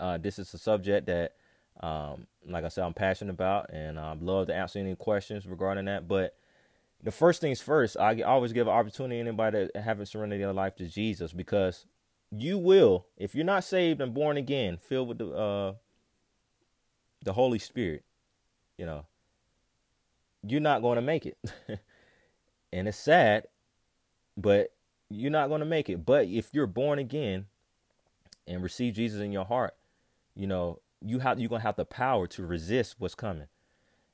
Uh, 0.00 0.16
this 0.16 0.38
is 0.38 0.52
a 0.54 0.58
subject 0.58 1.06
that, 1.06 1.34
um, 1.80 2.26
like 2.46 2.64
I 2.64 2.68
said, 2.68 2.84
I'm 2.84 2.94
passionate 2.94 3.32
about, 3.32 3.70
and 3.70 3.98
I'd 3.98 4.22
love 4.22 4.46
to 4.46 4.54
answer 4.54 4.78
any 4.78 4.94
questions 4.94 5.46
regarding 5.46 5.84
that. 5.84 6.08
But 6.08 6.34
the 7.02 7.10
first 7.10 7.42
things 7.42 7.60
first, 7.60 7.98
I 7.98 8.22
always 8.22 8.54
give 8.54 8.66
an 8.68 8.72
opportunity 8.72 9.16
to 9.16 9.28
anybody 9.28 9.68
that 9.72 9.82
haven't 9.82 10.06
surrendered 10.06 10.40
their 10.40 10.52
life 10.54 10.76
to 10.76 10.86
Jesus 10.86 11.34
because 11.34 11.84
you 12.30 12.58
will, 12.58 13.06
if 13.16 13.34
you're 13.34 13.44
not 13.44 13.64
saved 13.64 14.00
and 14.00 14.14
born 14.14 14.36
again, 14.36 14.76
filled 14.76 15.08
with 15.08 15.18
the 15.18 15.30
uh, 15.30 15.72
the 17.24 17.32
Holy 17.32 17.58
Spirit, 17.58 18.04
you 18.76 18.86
know, 18.86 19.06
you're 20.42 20.60
not 20.60 20.82
going 20.82 20.96
to 20.96 21.02
make 21.02 21.26
it. 21.26 21.38
and 22.72 22.88
it's 22.88 22.98
sad, 22.98 23.46
but 24.36 24.72
you're 25.10 25.30
not 25.30 25.48
going 25.48 25.60
to 25.60 25.66
make 25.66 25.88
it. 25.88 26.04
But 26.04 26.26
if 26.26 26.50
you're 26.52 26.66
born 26.66 26.98
again 26.98 27.46
and 28.46 28.62
receive 28.62 28.94
Jesus 28.94 29.20
in 29.20 29.32
your 29.32 29.44
heart, 29.44 29.74
you 30.34 30.46
know, 30.46 30.80
you 31.00 31.18
have 31.20 31.38
you're 31.38 31.48
going 31.48 31.60
to 31.60 31.66
have 31.66 31.76
the 31.76 31.84
power 31.84 32.26
to 32.28 32.46
resist 32.46 32.96
what's 32.98 33.14
coming. 33.14 33.48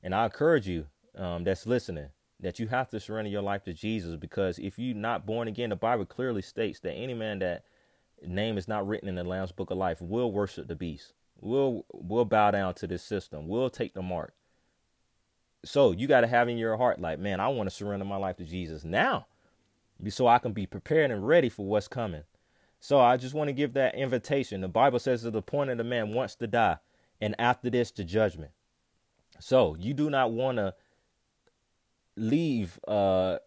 And 0.01 0.13
I 0.13 0.25
encourage 0.25 0.67
you 0.67 0.85
um, 1.17 1.43
that's 1.43 1.65
listening 1.65 2.09
that 2.39 2.59
you 2.59 2.67
have 2.67 2.89
to 2.89 2.99
surrender 2.99 3.29
your 3.29 3.41
life 3.41 3.63
to 3.63 3.73
Jesus 3.73 4.15
because 4.15 4.59
if 4.59 4.77
you're 4.77 4.95
not 4.95 5.25
born 5.25 5.47
again, 5.47 5.69
the 5.69 5.75
Bible 5.75 6.05
clearly 6.05 6.41
states 6.41 6.79
that 6.81 6.91
any 6.91 7.13
man 7.13 7.39
that 7.39 7.63
name 8.25 8.57
is 8.57 8.67
not 8.67 8.87
written 8.87 9.09
in 9.09 9.15
the 9.15 9.23
Lamb's 9.23 9.51
Book 9.51 9.71
of 9.71 9.77
Life 9.77 10.01
We'll 10.01 10.31
worship 10.31 10.67
the 10.67 10.75
beast. 10.75 11.13
We'll 11.39 11.85
we'll 11.93 12.25
bow 12.25 12.51
down 12.51 12.73
to 12.75 12.87
this 12.87 13.03
system. 13.03 13.47
We'll 13.47 13.69
take 13.69 13.93
the 13.93 14.01
mark. 14.01 14.33
So 15.63 15.91
you 15.91 16.07
got 16.07 16.21
to 16.21 16.27
have 16.27 16.47
in 16.47 16.57
your 16.57 16.77
heart, 16.77 17.01
like, 17.01 17.19
man, 17.19 17.39
I 17.39 17.47
want 17.47 17.69
to 17.69 17.75
surrender 17.75 18.05
my 18.05 18.17
life 18.17 18.37
to 18.37 18.43
Jesus 18.43 18.83
now, 18.83 19.25
so 20.09 20.27
I 20.27 20.37
can 20.37 20.53
be 20.53 20.67
prepared 20.67 21.09
and 21.09 21.27
ready 21.27 21.49
for 21.49 21.65
what's 21.65 21.87
coming. 21.87 22.23
So 22.79 22.99
I 22.99 23.17
just 23.17 23.33
want 23.33 23.47
to 23.47 23.53
give 23.53 23.73
that 23.73 23.95
invitation. 23.95 24.61
The 24.61 24.67
Bible 24.67 24.99
says 24.99 25.23
that 25.23 25.31
the 25.31 25.41
point 25.41 25.71
of 25.71 25.77
the 25.79 25.83
man 25.83 26.13
wants 26.13 26.35
to 26.35 26.47
die, 26.47 26.77
and 27.19 27.35
after 27.39 27.69
this, 27.69 27.89
the 27.89 28.03
judgment. 28.03 28.51
So 29.39 29.75
you 29.79 29.93
do 29.93 30.09
not 30.09 30.31
want 30.31 30.57
to 30.57 30.75
leave 32.15 32.79
uh, 32.87 33.39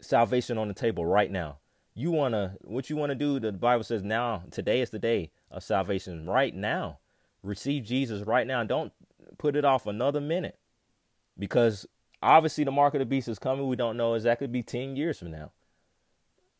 salvation 0.00 0.58
on 0.58 0.68
the 0.68 0.74
table 0.74 1.04
right 1.04 1.30
now 1.30 1.58
you 1.94 2.10
want 2.10 2.34
to 2.34 2.56
what 2.62 2.88
you 2.88 2.96
want 2.96 3.10
to 3.10 3.14
do 3.14 3.40
the 3.40 3.52
bible 3.52 3.84
says 3.84 4.02
now 4.02 4.42
today 4.50 4.80
is 4.80 4.90
the 4.90 4.98
day 4.98 5.30
of 5.50 5.62
salvation. 5.62 6.28
Right 6.28 6.54
now. 6.54 6.98
Receive 7.42 7.84
jesus 7.84 8.26
right 8.26 8.46
now. 8.46 8.62
Don't 8.64 8.92
put 9.38 9.56
it 9.56 9.64
off 9.64 9.86
another 9.86 10.20
minute. 10.20 10.58
Because 11.38 11.86
obviously 12.22 12.64
the 12.64 12.70
mark 12.70 12.94
of 12.94 12.98
the 12.98 13.06
beast 13.06 13.28
is 13.28 13.38
coming. 13.38 13.66
We 13.66 13.76
don't 13.76 13.96
know. 13.96 14.14
Exactly 14.14 14.46
be 14.46 14.62
10 14.62 14.96
years 14.96 15.18
from 15.18 15.30
now. 15.30 15.52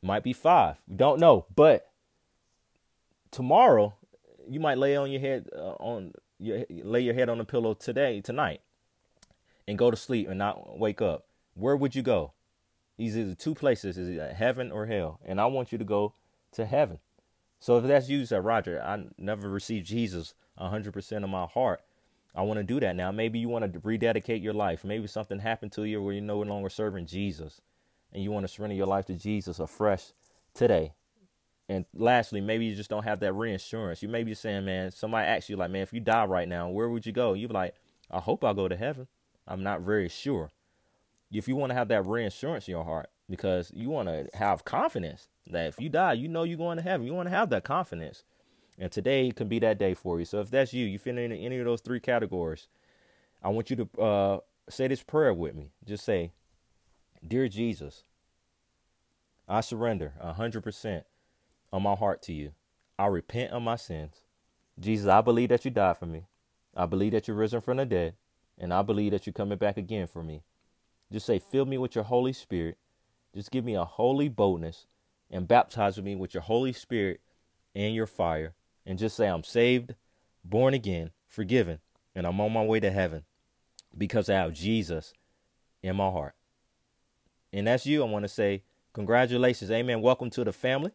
Might 0.02 0.22
be 0.22 0.32
five. 0.32 0.76
We 0.88 0.96
don't 0.96 1.20
know. 1.20 1.44
But 1.54 1.90
tomorrow 3.30 3.94
you 4.48 4.58
might 4.58 4.78
lay 4.78 4.96
on 4.96 5.10
your 5.10 5.20
head 5.20 5.48
uh, 5.54 5.74
on 5.78 6.12
your 6.38 6.64
lay 6.70 7.00
your 7.00 7.14
head 7.14 7.28
on 7.28 7.38
the 7.38 7.44
pillow 7.44 7.74
today 7.74 8.22
tonight 8.22 8.62
and 9.68 9.76
go 9.76 9.90
to 9.90 9.96
sleep 9.96 10.28
and 10.28 10.38
not 10.38 10.78
wake 10.78 11.02
up. 11.02 11.26
Where 11.54 11.76
would 11.76 11.94
you 11.94 12.02
go 12.02 12.32
these 13.00 13.16
are 13.16 13.24
the 13.24 13.34
two 13.34 13.54
places: 13.54 13.96
is 13.96 14.10
it 14.10 14.20
uh, 14.20 14.34
heaven 14.34 14.70
or 14.70 14.84
hell. 14.84 15.20
And 15.24 15.40
I 15.40 15.46
want 15.46 15.72
you 15.72 15.78
to 15.78 15.84
go 15.84 16.12
to 16.52 16.66
heaven. 16.66 16.98
So 17.58 17.78
if 17.78 17.84
that's 17.84 18.10
you, 18.10 18.26
said 18.26 18.44
Roger, 18.44 18.82
I 18.82 19.04
never 19.16 19.48
received 19.48 19.86
Jesus 19.86 20.34
100% 20.60 21.24
of 21.24 21.30
my 21.30 21.46
heart. 21.46 21.80
I 22.34 22.42
want 22.42 22.58
to 22.58 22.62
do 22.64 22.78
that 22.80 22.96
now. 22.96 23.10
Maybe 23.10 23.38
you 23.38 23.48
want 23.48 23.72
to 23.72 23.80
rededicate 23.82 24.42
your 24.42 24.52
life. 24.52 24.84
Maybe 24.84 25.06
something 25.06 25.38
happened 25.38 25.72
to 25.72 25.84
you 25.84 26.02
where 26.02 26.12
you're 26.12 26.22
no 26.22 26.40
longer 26.40 26.68
serving 26.68 27.06
Jesus, 27.06 27.62
and 28.12 28.22
you 28.22 28.30
want 28.30 28.44
to 28.44 28.52
surrender 28.52 28.76
your 28.76 28.86
life 28.86 29.06
to 29.06 29.14
Jesus 29.14 29.58
afresh 29.58 30.12
today. 30.52 30.92
And 31.70 31.86
lastly, 31.94 32.42
maybe 32.42 32.66
you 32.66 32.76
just 32.76 32.90
don't 32.90 33.04
have 33.04 33.20
that 33.20 33.32
reinsurance. 33.32 34.02
You 34.02 34.10
may 34.10 34.24
be 34.24 34.34
saying, 34.34 34.66
man, 34.66 34.90
somebody 34.90 35.26
asks 35.26 35.48
you, 35.48 35.56
like, 35.56 35.70
man, 35.70 35.82
if 35.82 35.94
you 35.94 36.00
die 36.00 36.26
right 36.26 36.48
now, 36.48 36.68
where 36.68 36.90
would 36.90 37.06
you 37.06 37.12
go? 37.12 37.32
You'd 37.32 37.48
be 37.48 37.54
like, 37.54 37.74
I 38.10 38.18
hope 38.20 38.44
I'll 38.44 38.52
go 38.52 38.68
to 38.68 38.76
heaven. 38.76 39.06
I'm 39.48 39.62
not 39.62 39.80
very 39.80 40.10
sure 40.10 40.50
if 41.30 41.48
you 41.48 41.56
want 41.56 41.70
to 41.70 41.74
have 41.74 41.88
that 41.88 42.06
reinsurance 42.06 42.66
in 42.68 42.72
your 42.72 42.84
heart, 42.84 43.10
because 43.28 43.70
you 43.74 43.88
want 43.88 44.08
to 44.08 44.28
have 44.34 44.64
confidence 44.64 45.28
that 45.46 45.68
if 45.68 45.80
you 45.80 45.88
die, 45.88 46.14
you 46.14 46.28
know 46.28 46.42
you're 46.42 46.58
going 46.58 46.76
to 46.76 46.82
heaven. 46.82 47.06
You 47.06 47.14
want 47.14 47.28
to 47.28 47.34
have 47.34 47.50
that 47.50 47.64
confidence. 47.64 48.24
And 48.78 48.90
today 48.90 49.30
can 49.30 49.48
be 49.48 49.58
that 49.60 49.78
day 49.78 49.94
for 49.94 50.18
you. 50.18 50.24
So 50.24 50.40
if 50.40 50.50
that's 50.50 50.72
you, 50.72 50.86
you 50.86 50.98
fit 50.98 51.16
in 51.16 51.32
any 51.32 51.58
of 51.58 51.64
those 51.64 51.80
three 51.80 52.00
categories, 52.00 52.68
I 53.42 53.48
want 53.50 53.70
you 53.70 53.76
to 53.76 54.02
uh, 54.02 54.38
say 54.68 54.88
this 54.88 55.02
prayer 55.02 55.34
with 55.34 55.54
me. 55.54 55.70
Just 55.84 56.04
say, 56.04 56.32
Dear 57.26 57.48
Jesus, 57.48 58.04
I 59.46 59.60
surrender 59.60 60.14
100% 60.24 61.02
on 61.72 61.82
my 61.82 61.94
heart 61.94 62.22
to 62.22 62.32
you. 62.32 62.52
I 62.98 63.06
repent 63.06 63.52
of 63.52 63.62
my 63.62 63.76
sins. 63.76 64.22
Jesus, 64.78 65.06
I 65.06 65.20
believe 65.20 65.50
that 65.50 65.64
you 65.64 65.70
died 65.70 65.98
for 65.98 66.06
me. 66.06 66.24
I 66.74 66.86
believe 66.86 67.12
that 67.12 67.28
you're 67.28 67.36
risen 67.36 67.60
from 67.60 67.76
the 67.76 67.84
dead 67.84 68.14
and 68.58 68.72
I 68.72 68.82
believe 68.82 69.12
that 69.12 69.26
you're 69.26 69.32
coming 69.32 69.58
back 69.58 69.76
again 69.76 70.06
for 70.06 70.22
me. 70.22 70.42
Just 71.12 71.26
say, 71.26 71.38
Fill 71.38 71.66
me 71.66 71.78
with 71.78 71.94
your 71.94 72.04
Holy 72.04 72.32
Spirit. 72.32 72.78
Just 73.34 73.50
give 73.50 73.64
me 73.64 73.74
a 73.74 73.84
holy 73.84 74.28
boldness 74.28 74.86
and 75.30 75.46
baptize 75.46 76.00
me 76.00 76.16
with 76.16 76.34
your 76.34 76.42
Holy 76.42 76.72
Spirit 76.72 77.20
and 77.74 77.94
your 77.94 78.06
fire. 78.06 78.54
And 78.84 78.98
just 78.98 79.16
say, 79.16 79.28
I'm 79.28 79.44
saved, 79.44 79.94
born 80.44 80.74
again, 80.74 81.10
forgiven, 81.28 81.78
and 82.14 82.26
I'm 82.26 82.40
on 82.40 82.52
my 82.52 82.64
way 82.64 82.80
to 82.80 82.90
heaven 82.90 83.24
because 83.96 84.28
I 84.28 84.34
have 84.34 84.52
Jesus 84.52 85.12
in 85.82 85.96
my 85.96 86.10
heart. 86.10 86.34
And 87.52 87.66
that's 87.66 87.86
you. 87.86 88.02
I 88.02 88.06
want 88.06 88.24
to 88.24 88.28
say, 88.28 88.62
Congratulations. 88.92 89.70
Amen. 89.70 90.00
Welcome 90.00 90.30
to 90.30 90.42
the 90.42 90.52
family. 90.52 90.90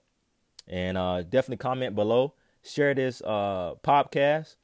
And 0.67 0.97
uh, 0.97 1.23
definitely 1.23 1.57
comment 1.57 1.95
below. 1.95 2.33
Share 2.61 2.93
this 2.93 3.21
uh, 3.21 3.75
podcast. 3.83 4.55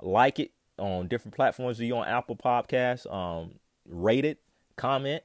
Like 0.00 0.38
it 0.38 0.52
on 0.78 1.08
different 1.08 1.34
platforms. 1.34 1.80
Are 1.80 1.84
you 1.84 1.96
on 1.96 2.06
Apple 2.06 2.36
Podcasts? 2.36 3.12
Um, 3.12 3.56
rate 3.86 4.24
it, 4.24 4.38
comment. 4.78 5.22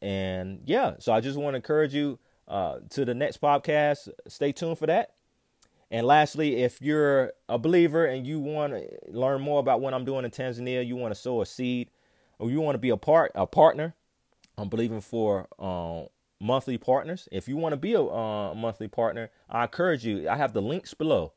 And 0.00 0.62
yeah, 0.64 0.94
so 0.98 1.12
I 1.12 1.20
just 1.20 1.38
want 1.38 1.52
to 1.52 1.56
encourage 1.56 1.94
you 1.94 2.18
uh, 2.48 2.78
to 2.90 3.04
the 3.04 3.14
next 3.14 3.40
podcast. 3.40 4.08
Stay 4.26 4.52
tuned 4.52 4.78
for 4.78 4.86
that. 4.86 5.12
And 5.90 6.06
lastly, 6.06 6.62
if 6.62 6.80
you're 6.80 7.32
a 7.48 7.58
believer 7.58 8.06
and 8.06 8.26
you 8.26 8.38
want 8.38 8.72
to 8.72 8.88
learn 9.08 9.42
more 9.42 9.58
about 9.58 9.80
what 9.80 9.92
I'm 9.92 10.04
doing 10.04 10.24
in 10.24 10.30
Tanzania, 10.30 10.86
you 10.86 10.96
want 10.96 11.12
to 11.12 11.20
sow 11.20 11.42
a 11.42 11.46
seed, 11.46 11.90
or 12.38 12.50
you 12.50 12.60
want 12.60 12.74
to 12.74 12.78
be 12.78 12.90
a 12.90 12.96
part 12.96 13.32
a 13.34 13.46
partner, 13.46 13.94
I'm 14.56 14.68
believing 14.68 15.00
for 15.00 15.48
um, 15.58 16.06
monthly 16.40 16.78
partners. 16.78 17.28
If 17.32 17.48
you 17.48 17.56
want 17.56 17.72
to 17.72 17.76
be 17.76 17.94
a 17.94 18.02
uh, 18.02 18.54
monthly 18.54 18.88
partner, 18.88 19.30
I 19.48 19.64
encourage 19.64 20.06
you. 20.06 20.28
I 20.28 20.36
have 20.36 20.52
the 20.52 20.62
links 20.62 20.94
below 20.94 21.32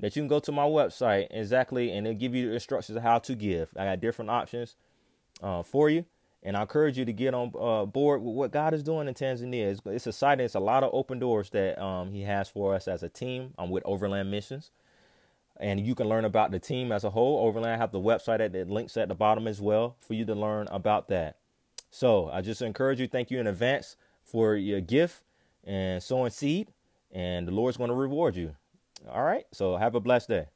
that 0.00 0.14
you 0.14 0.22
can 0.22 0.28
go 0.28 0.38
to 0.40 0.52
my 0.52 0.64
website 0.64 1.26
exactly, 1.30 1.90
and 1.90 2.06
it'll 2.06 2.18
give 2.18 2.34
you 2.34 2.48
the 2.48 2.54
instructions 2.54 2.96
of 2.96 3.02
how 3.02 3.18
to 3.18 3.34
give. 3.34 3.70
I 3.76 3.84
got 3.84 4.00
different 4.00 4.30
options 4.30 4.76
uh, 5.42 5.62
for 5.62 5.90
you, 5.90 6.04
and 6.42 6.56
I 6.56 6.62
encourage 6.62 6.96
you 6.96 7.04
to 7.04 7.12
get 7.12 7.34
on 7.34 7.52
uh, 7.58 7.84
board 7.84 8.22
with 8.22 8.34
what 8.34 8.52
God 8.52 8.72
is 8.74 8.82
doing 8.82 9.08
in 9.08 9.14
Tanzania. 9.14 9.72
It's, 9.72 9.80
it's 9.84 10.06
exciting. 10.06 10.44
It's 10.44 10.54
a 10.54 10.60
lot 10.60 10.84
of 10.84 10.90
open 10.92 11.18
doors 11.18 11.50
that 11.50 11.82
um, 11.82 12.12
He 12.12 12.22
has 12.22 12.48
for 12.48 12.74
us 12.74 12.86
as 12.86 13.02
a 13.02 13.08
team. 13.08 13.54
I'm 13.58 13.70
with 13.70 13.82
Overland 13.84 14.30
Missions. 14.30 14.70
And 15.60 15.84
you 15.84 15.96
can 15.96 16.08
learn 16.08 16.24
about 16.24 16.52
the 16.52 16.60
team 16.60 16.92
as 16.92 17.02
a 17.02 17.10
whole. 17.10 17.44
Overland, 17.44 17.74
I 17.74 17.76
have 17.76 17.90
the 17.90 18.00
website 18.00 18.38
at 18.38 18.52
the 18.52 18.64
links 18.64 18.96
at 18.96 19.08
the 19.08 19.14
bottom 19.16 19.48
as 19.48 19.60
well 19.60 19.96
for 19.98 20.14
you 20.14 20.24
to 20.24 20.34
learn 20.34 20.68
about 20.70 21.08
that. 21.08 21.36
So 21.90 22.30
I 22.30 22.42
just 22.42 22.62
encourage 22.62 23.00
you, 23.00 23.08
thank 23.08 23.30
you 23.30 23.40
in 23.40 23.48
advance 23.48 23.96
for 24.24 24.54
your 24.54 24.80
gift 24.80 25.22
and 25.64 26.00
sowing 26.00 26.30
seed, 26.30 26.68
and 27.10 27.48
the 27.48 27.52
Lord's 27.52 27.76
going 27.76 27.88
to 27.88 27.94
reward 27.94 28.36
you. 28.36 28.54
All 29.10 29.24
right. 29.24 29.46
So 29.52 29.76
have 29.76 29.96
a 29.96 30.00
blessed 30.00 30.28
day. 30.28 30.46